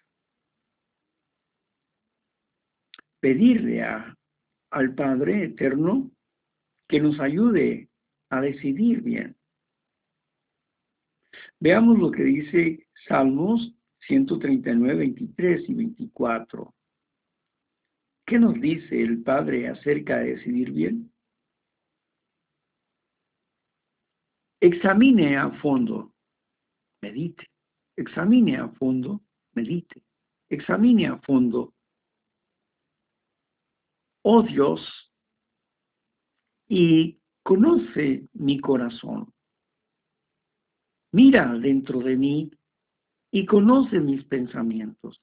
Pedirle 3.19 3.83
a, 3.83 4.17
al 4.71 4.95
Padre 4.95 5.47
Eterno 5.47 6.13
que 6.89 7.01
nos 7.01 7.19
ayude 7.19 7.89
a 8.31 8.41
decidir 8.41 9.03
bien. 9.03 9.35
Veamos 11.59 11.99
lo 11.99 12.13
que 12.13 12.23
dice 12.23 12.87
Salmos 13.09 13.75
139, 14.07 14.95
23 14.95 15.69
y 15.69 15.75
24. 15.75 16.73
¿Qué 18.25 18.39
nos 18.39 18.61
dice 18.61 19.03
el 19.03 19.25
Padre 19.25 19.67
acerca 19.67 20.19
de 20.19 20.37
decidir 20.37 20.71
bien? 20.71 21.13
Examine 24.61 25.37
a 25.37 25.51
fondo 25.51 26.13
medite, 27.07 27.47
examine 27.97 28.59
a 28.59 28.69
fondo, 28.69 29.23
medite, 29.55 30.03
examine 30.49 31.07
a 31.07 31.19
fondo. 31.19 31.73
Oh 34.23 34.43
Dios, 34.43 34.81
y 36.69 37.21
conoce 37.45 38.29
mi 38.33 38.59
corazón. 38.59 39.33
Mira 41.13 41.53
dentro 41.55 42.01
de 42.01 42.17
mí 42.17 42.51
y 43.31 43.47
conoce 43.47 44.01
mis 44.01 44.25
pensamientos 44.25 45.23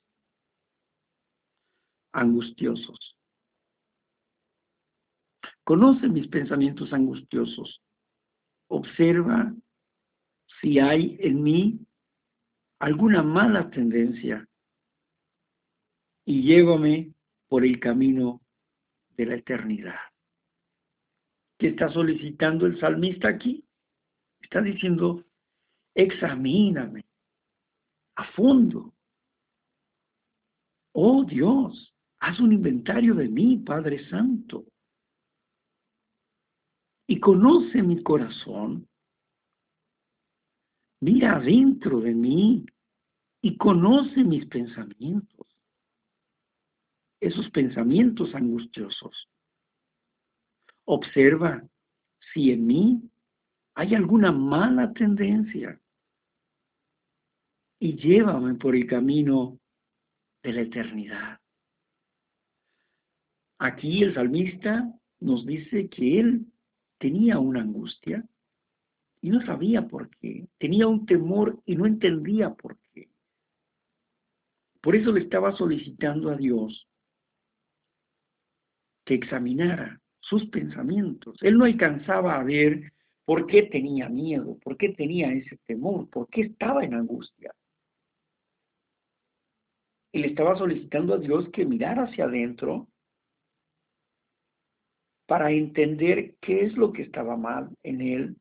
angustiosos. 2.13 3.17
Conoce 5.65 6.07
mis 6.07 6.27
pensamientos 6.27 6.93
angustiosos. 6.93 7.81
Observa 8.69 9.53
si 10.63 10.79
hay 10.79 11.17
en 11.19 11.43
mí 11.43 11.85
alguna 12.79 13.21
mala 13.21 13.69
tendencia 13.69 14.47
y 16.25 16.41
llévame 16.41 17.13
por 17.49 17.65
el 17.65 17.81
camino 17.81 18.41
de 19.17 19.25
la 19.25 19.35
eternidad. 19.35 19.99
¿Qué 21.59 21.67
está 21.67 21.89
solicitando 21.89 22.65
el 22.65 22.79
salmista 22.79 23.27
aquí? 23.27 23.65
Está 24.39 24.61
diciendo, 24.61 25.25
examíname 25.95 27.03
a 28.15 28.23
fondo. 28.31 28.93
Oh 30.93 31.25
Dios, 31.25 31.93
haz 32.19 32.39
un 32.39 32.53
inventario 32.53 33.15
de 33.15 33.27
mí, 33.27 33.57
Padre 33.57 34.07
Santo. 34.07 34.63
Y 37.05 37.19
conoce 37.19 37.83
mi 37.83 38.01
corazón. 38.01 38.87
Mira 41.03 41.35
adentro 41.35 41.99
de 41.99 42.13
mí 42.15 42.65
y 43.41 43.57
conoce 43.57 44.23
mis 44.23 44.45
pensamientos. 44.45 45.45
Esos 47.19 47.49
pensamientos 47.49 48.33
angustiosos. 48.33 49.29
Observa 50.85 51.61
si 52.31 52.51
en 52.51 52.65
mí 52.65 53.11
hay 53.73 53.95
alguna 53.95 54.31
mala 54.31 54.93
tendencia 54.93 55.77
y 57.79 57.97
llévame 57.97 58.53
por 58.53 58.73
el 58.73 58.87
camino 58.87 59.59
de 60.41 60.53
la 60.53 60.61
eternidad. 60.61 61.41
Aquí 63.59 64.03
el 64.03 64.13
salmista 64.13 64.89
nos 65.19 65.45
dice 65.45 65.89
que 65.89 66.21
él 66.21 66.45
tenía 66.97 67.39
una 67.39 67.59
angustia 67.59 68.25
y 69.23 69.29
no 69.29 69.41
sabía 69.45 69.87
por 69.87 70.09
qué. 70.09 70.47
Tenía 70.59 70.85
un 70.85 71.05
temor 71.05 71.57
y 71.65 71.77
no 71.77 71.85
entendía 71.85 72.53
por 72.53 72.77
qué. 72.91 73.07
Por 74.81 74.97
eso 74.97 75.13
le 75.13 75.21
estaba 75.21 75.55
solicitando 75.55 76.29
a 76.29 76.35
Dios 76.35 76.89
que 79.05 79.13
examinara 79.13 80.01
sus 80.19 80.45
pensamientos. 80.47 81.37
Él 81.41 81.57
no 81.57 81.63
alcanzaba 81.63 82.35
a 82.35 82.43
ver 82.43 82.91
por 83.23 83.47
qué 83.47 83.63
tenía 83.63 84.09
miedo, 84.09 84.57
por 84.61 84.75
qué 84.75 84.89
tenía 84.89 85.31
ese 85.31 85.55
temor, 85.65 86.09
por 86.09 86.27
qué 86.27 86.41
estaba 86.41 86.83
en 86.83 86.93
angustia. 86.93 87.55
Y 90.11 90.19
le 90.19 90.27
estaba 90.27 90.57
solicitando 90.57 91.13
a 91.13 91.17
Dios 91.17 91.47
que 91.53 91.65
mirara 91.65 92.03
hacia 92.03 92.25
adentro 92.25 92.89
para 95.25 95.49
entender 95.51 96.35
qué 96.41 96.65
es 96.65 96.75
lo 96.75 96.91
que 96.91 97.03
estaba 97.03 97.37
mal 97.37 97.69
en 97.83 98.01
él 98.01 98.37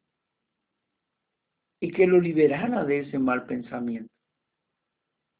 y 1.83 1.91
que 1.91 2.07
lo 2.07 2.20
liberara 2.20 2.85
de 2.85 3.01
ese 3.01 3.18
mal 3.18 3.45
pensamiento, 3.45 4.14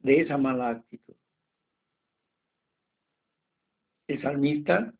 de 0.01 0.23
esa 0.23 0.37
mala 0.37 0.71
actitud. 0.71 1.15
El 4.09 4.21
salmista 4.21 4.93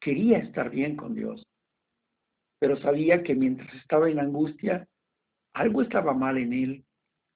quería 0.00 0.38
estar 0.38 0.70
bien 0.70 0.96
con 0.96 1.14
Dios, 1.14 1.46
pero 2.58 2.78
sabía 2.78 3.22
que 3.22 3.34
mientras 3.34 3.70
estaba 3.74 4.08
en 4.08 4.18
angustia, 4.18 4.88
algo 5.52 5.82
estaba 5.82 6.14
mal 6.14 6.38
en 6.38 6.54
él, 6.54 6.86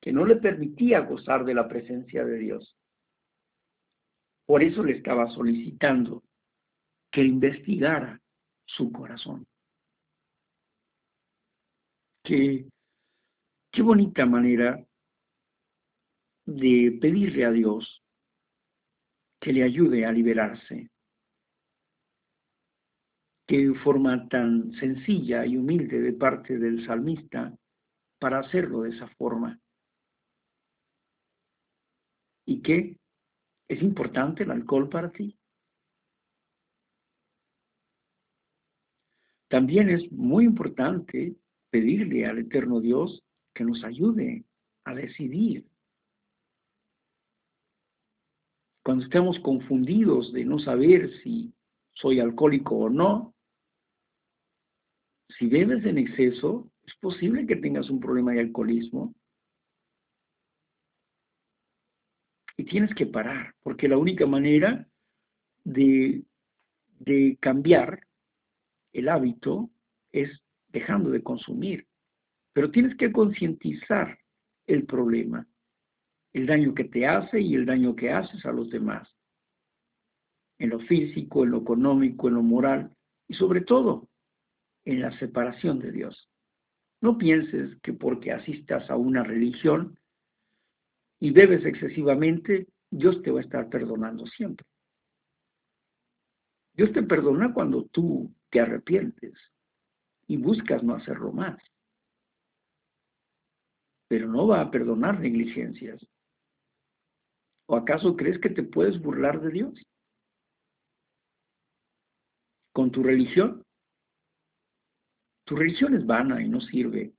que 0.00 0.12
no 0.12 0.24
le 0.24 0.36
permitía 0.36 1.00
gozar 1.00 1.44
de 1.44 1.52
la 1.52 1.68
presencia 1.68 2.24
de 2.24 2.38
Dios. 2.38 2.74
Por 4.46 4.62
eso 4.62 4.82
le 4.82 4.96
estaba 4.96 5.28
solicitando 5.28 6.24
que 7.12 7.22
investigara 7.22 8.18
su 8.64 8.90
corazón. 8.90 9.46
Qué, 12.24 12.64
qué 13.70 13.82
bonita 13.82 14.26
manera 14.26 14.84
de 16.46 16.98
pedirle 17.00 17.44
a 17.44 17.50
Dios 17.50 18.02
que 19.40 19.52
le 19.52 19.62
ayude 19.62 20.04
a 20.04 20.12
liberarse 20.12 20.90
qué 23.50 23.72
forma 23.82 24.28
tan 24.28 24.72
sencilla 24.74 25.44
y 25.44 25.56
humilde 25.56 26.00
de 26.00 26.12
parte 26.12 26.56
del 26.56 26.86
salmista 26.86 27.52
para 28.20 28.38
hacerlo 28.38 28.82
de 28.82 28.90
esa 28.90 29.08
forma. 29.16 29.58
¿Y 32.46 32.62
qué? 32.62 32.96
¿Es 33.68 33.82
importante 33.82 34.44
el 34.44 34.52
alcohol 34.52 34.88
para 34.88 35.10
ti? 35.10 35.36
También 39.48 39.90
es 39.90 40.12
muy 40.12 40.44
importante 40.44 41.34
pedirle 41.70 42.26
al 42.26 42.38
eterno 42.38 42.80
Dios 42.80 43.24
que 43.54 43.64
nos 43.64 43.82
ayude 43.84 44.44
a 44.84 44.94
decidir. 44.94 45.66
Cuando 48.82 49.04
estemos 49.04 49.38
confundidos 49.40 50.32
de 50.32 50.44
no 50.44 50.58
saber 50.58 51.10
si 51.22 51.52
soy 51.92 52.20
alcohólico 52.20 52.76
o 52.76 52.88
no, 52.88 53.34
si 55.38 55.46
bebes 55.46 55.84
en 55.84 55.98
exceso, 55.98 56.70
es 56.86 56.94
posible 56.96 57.46
que 57.46 57.56
tengas 57.56 57.90
un 57.90 58.00
problema 58.00 58.32
de 58.32 58.40
alcoholismo. 58.40 59.14
Y 62.56 62.64
tienes 62.64 62.94
que 62.94 63.06
parar, 63.06 63.54
porque 63.62 63.88
la 63.88 63.96
única 63.96 64.26
manera 64.26 64.86
de, 65.64 66.24
de 66.98 67.38
cambiar 67.40 68.06
el 68.92 69.08
hábito 69.08 69.70
es 70.12 70.30
dejando 70.68 71.10
de 71.10 71.22
consumir. 71.22 71.86
Pero 72.52 72.70
tienes 72.70 72.96
que 72.96 73.12
concientizar 73.12 74.18
el 74.66 74.84
problema, 74.86 75.46
el 76.32 76.46
daño 76.46 76.74
que 76.74 76.84
te 76.84 77.06
hace 77.06 77.40
y 77.40 77.54
el 77.54 77.66
daño 77.66 77.94
que 77.96 78.10
haces 78.10 78.44
a 78.44 78.52
los 78.52 78.70
demás, 78.70 79.08
en 80.58 80.70
lo 80.70 80.80
físico, 80.80 81.44
en 81.44 81.50
lo 81.52 81.58
económico, 81.58 82.28
en 82.28 82.34
lo 82.34 82.42
moral 82.42 82.94
y 83.28 83.34
sobre 83.34 83.62
todo 83.62 84.08
en 84.84 85.00
la 85.00 85.16
separación 85.18 85.78
de 85.78 85.92
Dios. 85.92 86.30
No 87.00 87.16
pienses 87.16 87.76
que 87.82 87.92
porque 87.92 88.32
asistas 88.32 88.90
a 88.90 88.96
una 88.96 89.22
religión 89.22 89.98
y 91.18 91.30
bebes 91.30 91.64
excesivamente, 91.64 92.66
Dios 92.90 93.22
te 93.22 93.30
va 93.30 93.40
a 93.40 93.42
estar 93.42 93.68
perdonando 93.68 94.26
siempre. 94.26 94.66
Dios 96.74 96.92
te 96.92 97.02
perdona 97.02 97.52
cuando 97.52 97.84
tú 97.86 98.34
te 98.50 98.60
arrepientes 98.60 99.34
y 100.26 100.36
buscas 100.36 100.82
no 100.82 100.94
hacerlo 100.94 101.32
más. 101.32 101.58
Pero 104.10 104.26
no 104.26 104.48
va 104.48 104.60
a 104.60 104.70
perdonar 104.72 105.20
negligencias. 105.20 106.04
¿O 107.68 107.76
acaso 107.76 108.16
crees 108.16 108.40
que 108.40 108.50
te 108.50 108.64
puedes 108.64 109.00
burlar 109.00 109.40
de 109.40 109.52
Dios? 109.52 109.80
¿Con 112.72 112.90
tu 112.90 113.04
religión? 113.04 113.64
Tu 115.44 115.54
religión 115.54 115.94
es 115.94 116.04
vana 116.04 116.42
y 116.42 116.48
no 116.48 116.60
sirve 116.60 117.12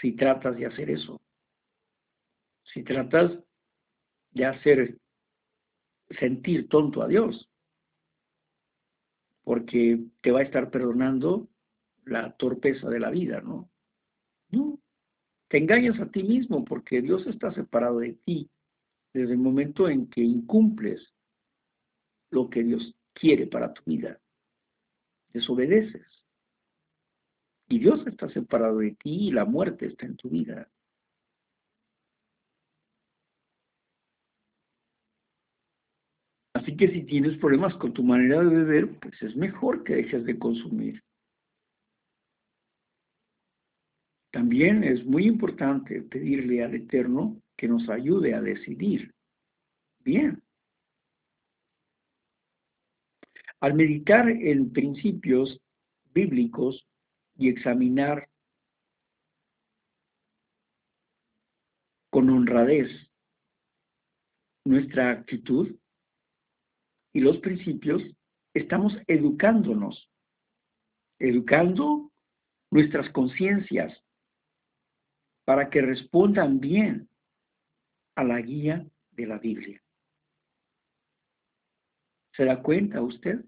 si 0.00 0.12
tratas 0.12 0.56
de 0.56 0.66
hacer 0.66 0.88
eso. 0.90 1.20
Si 2.72 2.84
tratas 2.84 3.32
de 4.30 4.44
hacer 4.44 4.98
sentir 6.10 6.68
tonto 6.68 7.02
a 7.02 7.08
Dios, 7.08 7.50
porque 9.42 9.98
te 10.20 10.30
va 10.30 10.40
a 10.40 10.44
estar 10.44 10.70
perdonando 10.70 11.48
la 12.04 12.36
torpeza 12.36 12.88
de 12.88 13.00
la 13.00 13.10
vida, 13.10 13.40
¿no? 13.40 13.68
Te 15.48 15.58
engañas 15.58 15.98
a 16.00 16.10
ti 16.10 16.22
mismo 16.22 16.64
porque 16.64 17.00
Dios 17.00 17.26
está 17.26 17.52
separado 17.52 18.00
de 18.00 18.14
ti 18.14 18.50
desde 19.12 19.32
el 19.32 19.38
momento 19.38 19.88
en 19.88 20.08
que 20.08 20.20
incumples 20.20 21.00
lo 22.30 22.50
que 22.50 22.62
Dios 22.62 22.94
quiere 23.12 23.46
para 23.46 23.72
tu 23.72 23.82
vida. 23.84 24.20
Desobedeces. 25.32 26.06
Y 27.68 27.78
Dios 27.78 28.06
está 28.06 28.28
separado 28.30 28.78
de 28.78 28.92
ti 28.92 29.28
y 29.28 29.32
la 29.32 29.44
muerte 29.44 29.86
está 29.86 30.06
en 30.06 30.16
tu 30.16 30.28
vida. 30.28 30.68
Así 36.54 36.76
que 36.76 36.90
si 36.90 37.02
tienes 37.02 37.38
problemas 37.38 37.74
con 37.74 37.92
tu 37.92 38.02
manera 38.02 38.42
de 38.42 38.56
beber, 38.56 38.98
pues 38.98 39.20
es 39.22 39.36
mejor 39.36 39.84
que 39.84 39.96
dejes 39.96 40.24
de 40.24 40.38
consumir. 40.38 41.02
También 44.36 44.84
es 44.84 45.02
muy 45.02 45.24
importante 45.24 46.02
pedirle 46.02 46.62
al 46.62 46.74
Eterno 46.74 47.40
que 47.56 47.68
nos 47.68 47.88
ayude 47.88 48.34
a 48.34 48.42
decidir 48.42 49.14
bien. 50.00 50.42
Al 53.60 53.72
meditar 53.72 54.28
en 54.28 54.70
principios 54.74 55.58
bíblicos, 56.12 56.86
y 57.38 57.48
examinar 57.48 58.28
honradez 62.10 62.90
nuestra 64.66 65.12
actitud 65.12 65.74
y 67.14 67.20
los 67.20 67.38
principios, 67.38 68.02
estamos 68.52 68.94
educándonos, 69.06 70.10
educando 71.18 72.12
nuestras 72.70 73.08
conciencias 73.10 74.02
para 75.46 75.70
que 75.70 75.80
respondan 75.80 76.58
bien 76.58 77.08
a 78.16 78.24
la 78.24 78.40
guía 78.40 78.84
de 79.12 79.26
la 79.26 79.38
Biblia. 79.38 79.80
¿Se 82.34 82.44
da 82.44 82.60
cuenta 82.60 83.00
usted? 83.00 83.44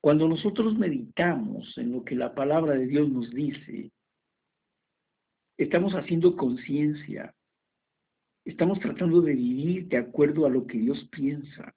Cuando 0.00 0.28
nosotros 0.28 0.76
meditamos 0.78 1.76
en 1.76 1.92
lo 1.92 2.04
que 2.04 2.14
la 2.14 2.34
palabra 2.34 2.72
de 2.72 2.86
Dios 2.86 3.08
nos 3.10 3.30
dice, 3.30 3.92
estamos 5.58 5.92
haciendo 5.92 6.36
conciencia, 6.36 7.34
estamos 8.46 8.80
tratando 8.80 9.20
de 9.20 9.34
vivir 9.34 9.88
de 9.88 9.98
acuerdo 9.98 10.46
a 10.46 10.50
lo 10.50 10.66
que 10.66 10.78
Dios 10.78 11.06
piensa. 11.10 11.74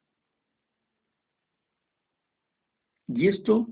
Y 3.08 3.28
esto 3.28 3.68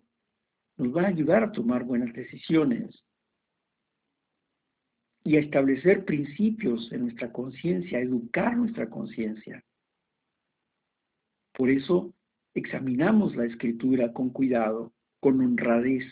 nos 0.75 0.93
va 0.93 1.03
a 1.03 1.07
ayudar 1.07 1.43
a 1.43 1.51
tomar 1.53 1.85
buenas 1.85 2.11
decisiones 2.13 3.06
y 5.27 5.35
a 5.35 5.41
establecer 5.41 6.05
principios 6.05 6.89
en 6.93 7.01
nuestra 7.01 7.33
conciencia, 7.33 7.99
educar 7.99 8.55
nuestra 8.55 8.89
conciencia. 8.89 9.61
Por 11.53 11.69
eso 11.69 12.13
examinamos 12.53 13.35
la 13.35 13.43
escritura 13.43 14.13
con 14.13 14.29
cuidado, 14.29 14.93
con 15.19 15.41
honradez, 15.41 16.05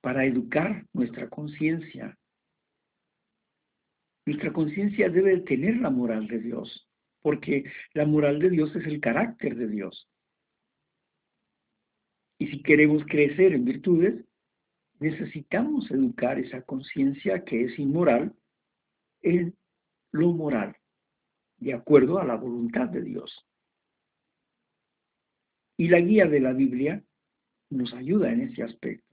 para 0.00 0.24
educar 0.24 0.86
nuestra 0.92 1.28
conciencia. 1.28 2.16
Nuestra 4.24 4.52
conciencia 4.52 5.08
debe 5.08 5.40
tener 5.40 5.78
la 5.78 5.90
moral 5.90 6.28
de 6.28 6.38
Dios, 6.38 6.88
porque 7.22 7.64
la 7.92 8.06
moral 8.06 8.38
de 8.38 8.50
Dios 8.50 8.76
es 8.76 8.86
el 8.86 9.00
carácter 9.00 9.56
de 9.56 9.66
Dios. 9.66 10.08
Y 12.38 12.46
si 12.46 12.62
queremos 12.62 13.02
crecer 13.06 13.52
en 13.52 13.64
virtudes, 13.64 14.29
necesitamos 15.00 15.90
educar 15.90 16.38
esa 16.38 16.62
conciencia 16.62 17.42
que 17.44 17.64
es 17.64 17.78
inmoral 17.78 18.34
en 19.22 19.56
lo 20.12 20.32
moral, 20.32 20.76
de 21.56 21.74
acuerdo 21.74 22.18
a 22.18 22.24
la 22.24 22.36
voluntad 22.36 22.88
de 22.88 23.02
Dios. 23.02 23.46
Y 25.78 25.88
la 25.88 26.00
guía 26.00 26.26
de 26.26 26.40
la 26.40 26.52
Biblia 26.52 27.02
nos 27.70 27.92
ayuda 27.94 28.30
en 28.30 28.42
ese 28.42 28.62
aspecto. 28.62 29.06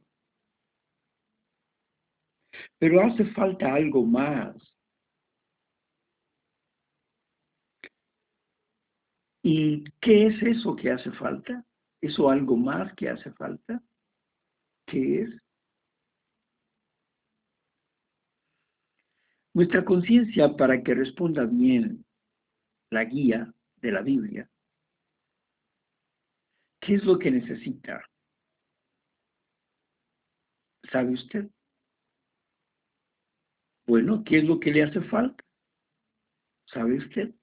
Pero 2.77 3.01
hace 3.01 3.25
falta 3.25 3.73
algo 3.73 4.05
más. 4.05 4.55
¿Y 9.41 9.85
qué 10.01 10.27
es 10.27 10.41
eso 10.43 10.75
que 10.75 10.91
hace 10.91 11.11
falta? 11.11 11.63
¿Eso 12.01 12.29
algo 12.29 12.57
más 12.57 12.93
que 12.95 13.09
hace 13.09 13.31
falta? 13.31 13.81
¿Qué 14.85 15.21
es? 15.21 15.46
Nuestra 19.57 19.83
conciencia, 19.83 20.55
para 20.55 20.83
que 20.83 20.93
responda 20.93 21.43
bien 21.45 22.05
la 22.91 23.03
guía 23.05 23.51
de 23.77 23.91
la 23.91 24.03
Biblia, 24.03 24.47
¿qué 26.79 26.93
es 26.93 27.03
lo 27.03 27.17
que 27.17 27.31
necesita? 27.31 28.07
¿Sabe 30.91 31.13
usted? 31.13 31.49
Bueno, 33.87 34.23
¿qué 34.23 34.37
es 34.37 34.43
lo 34.43 34.59
que 34.59 34.69
le 34.69 34.83
hace 34.83 35.01
falta? 35.01 35.43
¿Sabe 36.67 36.97
usted? 36.97 37.33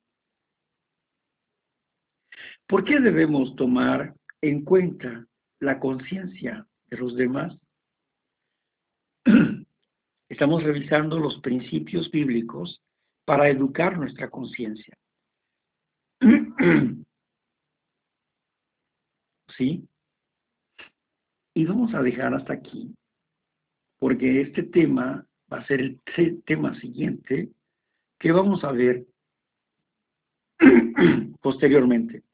¿Por 2.68 2.84
qué 2.84 3.00
debemos 3.00 3.56
tomar 3.56 4.14
en 4.40 4.64
cuenta 4.64 5.26
la 5.58 5.80
conciencia 5.80 6.64
de 6.90 6.96
los 6.96 7.16
demás? 7.16 7.58
Estamos 10.35 10.64
revisando 10.64 11.20
los 11.20 11.41
principios 11.43 12.11
bíblicos 12.11 12.82
para 13.24 13.49
educar 13.49 13.97
nuestra 13.97 14.28
conciencia. 14.28 14.99
¿Sí? 19.57 19.89
Y 21.55 21.64
vamos 21.66 21.95
a 21.95 22.03
dejar 22.03 22.35
hasta 22.35 22.53
aquí, 22.53 22.93
porque 24.01 24.41
este 24.41 24.64
tema 24.64 25.24
va 25.53 25.59
a 25.59 25.66
ser 25.68 25.80
el 25.80 26.43
tema 26.43 26.74
siguiente 26.80 27.53
que 28.18 28.32
vamos 28.32 28.64
a 28.64 28.72
ver 28.72 29.07
posteriormente. 31.41 32.24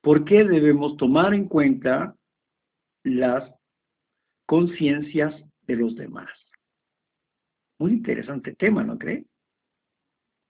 ¿Por 0.00 0.24
qué 0.24 0.44
debemos 0.44 0.96
tomar 0.96 1.34
en 1.34 1.48
cuenta 1.48 2.14
las 3.02 3.52
conciencias 4.46 5.42
de 5.66 5.76
los 5.76 5.94
demás? 5.96 6.30
Muy 7.78 7.92
interesante 7.92 8.54
tema, 8.54 8.82
¿no 8.84 8.98
cree? 8.98 9.26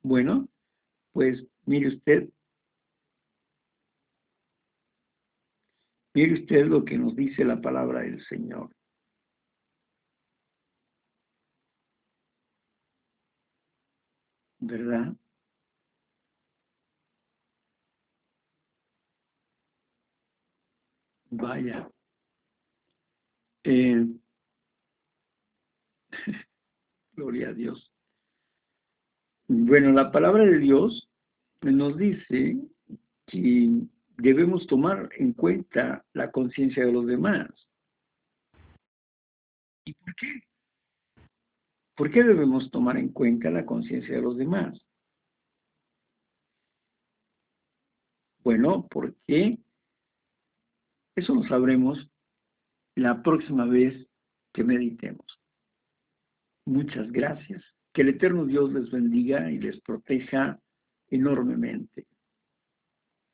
Bueno, 0.03 0.49
pues 1.13 1.45
mire 1.65 1.89
usted, 1.89 2.29
mire 6.15 6.35
usted 6.35 6.67
lo 6.67 6.85
que 6.85 6.97
nos 6.99 7.17
dice 7.17 7.45
la 7.45 7.61
palabra 7.61 8.03
del 8.03 8.25
Señor. 8.25 8.71
¿verdad? 14.67 15.15
Vaya. 21.31 21.89
Eh, 23.65 24.07
gloria 27.17 27.49
a 27.49 27.53
Dios. 27.53 27.91
Bueno, 29.49 29.93
la 29.93 30.13
palabra 30.13 30.45
de 30.45 30.59
Dios 30.59 31.09
nos 31.63 31.97
dice 31.97 32.59
que 33.27 33.83
debemos 34.19 34.67
tomar 34.67 35.09
en 35.17 35.33
cuenta 35.33 36.05
la 36.13 36.31
conciencia 36.31 36.85
de 36.85 36.93
los 36.93 37.07
demás. 37.07 37.49
¿Y 39.85 39.95
por 39.95 40.15
qué? 40.15 40.41
¿Por 41.97 42.11
qué 42.11 42.23
debemos 42.23 42.71
tomar 42.71 42.99
en 42.99 43.09
cuenta 43.09 43.51
la 43.51 43.65
conciencia 43.65 44.15
de 44.15 44.23
los 44.23 44.37
demás? 44.37 44.79
Bueno, 48.45 48.87
porque 48.91 49.59
eso 51.17 51.35
lo 51.35 51.43
sabremos 51.45 52.09
la 52.95 53.23
próxima 53.23 53.65
vez 53.65 54.07
que 54.53 54.63
meditemos. 54.63 55.36
Muchas 56.67 57.11
gracias. 57.11 57.63
Que 57.93 58.03
el 58.03 58.11
eterno 58.11 58.45
Dios 58.45 58.73
les 58.73 58.91
bendiga 58.91 59.51
y 59.51 59.59
les 59.59 59.81
proteja 59.81 60.59
enormemente. 61.09 62.07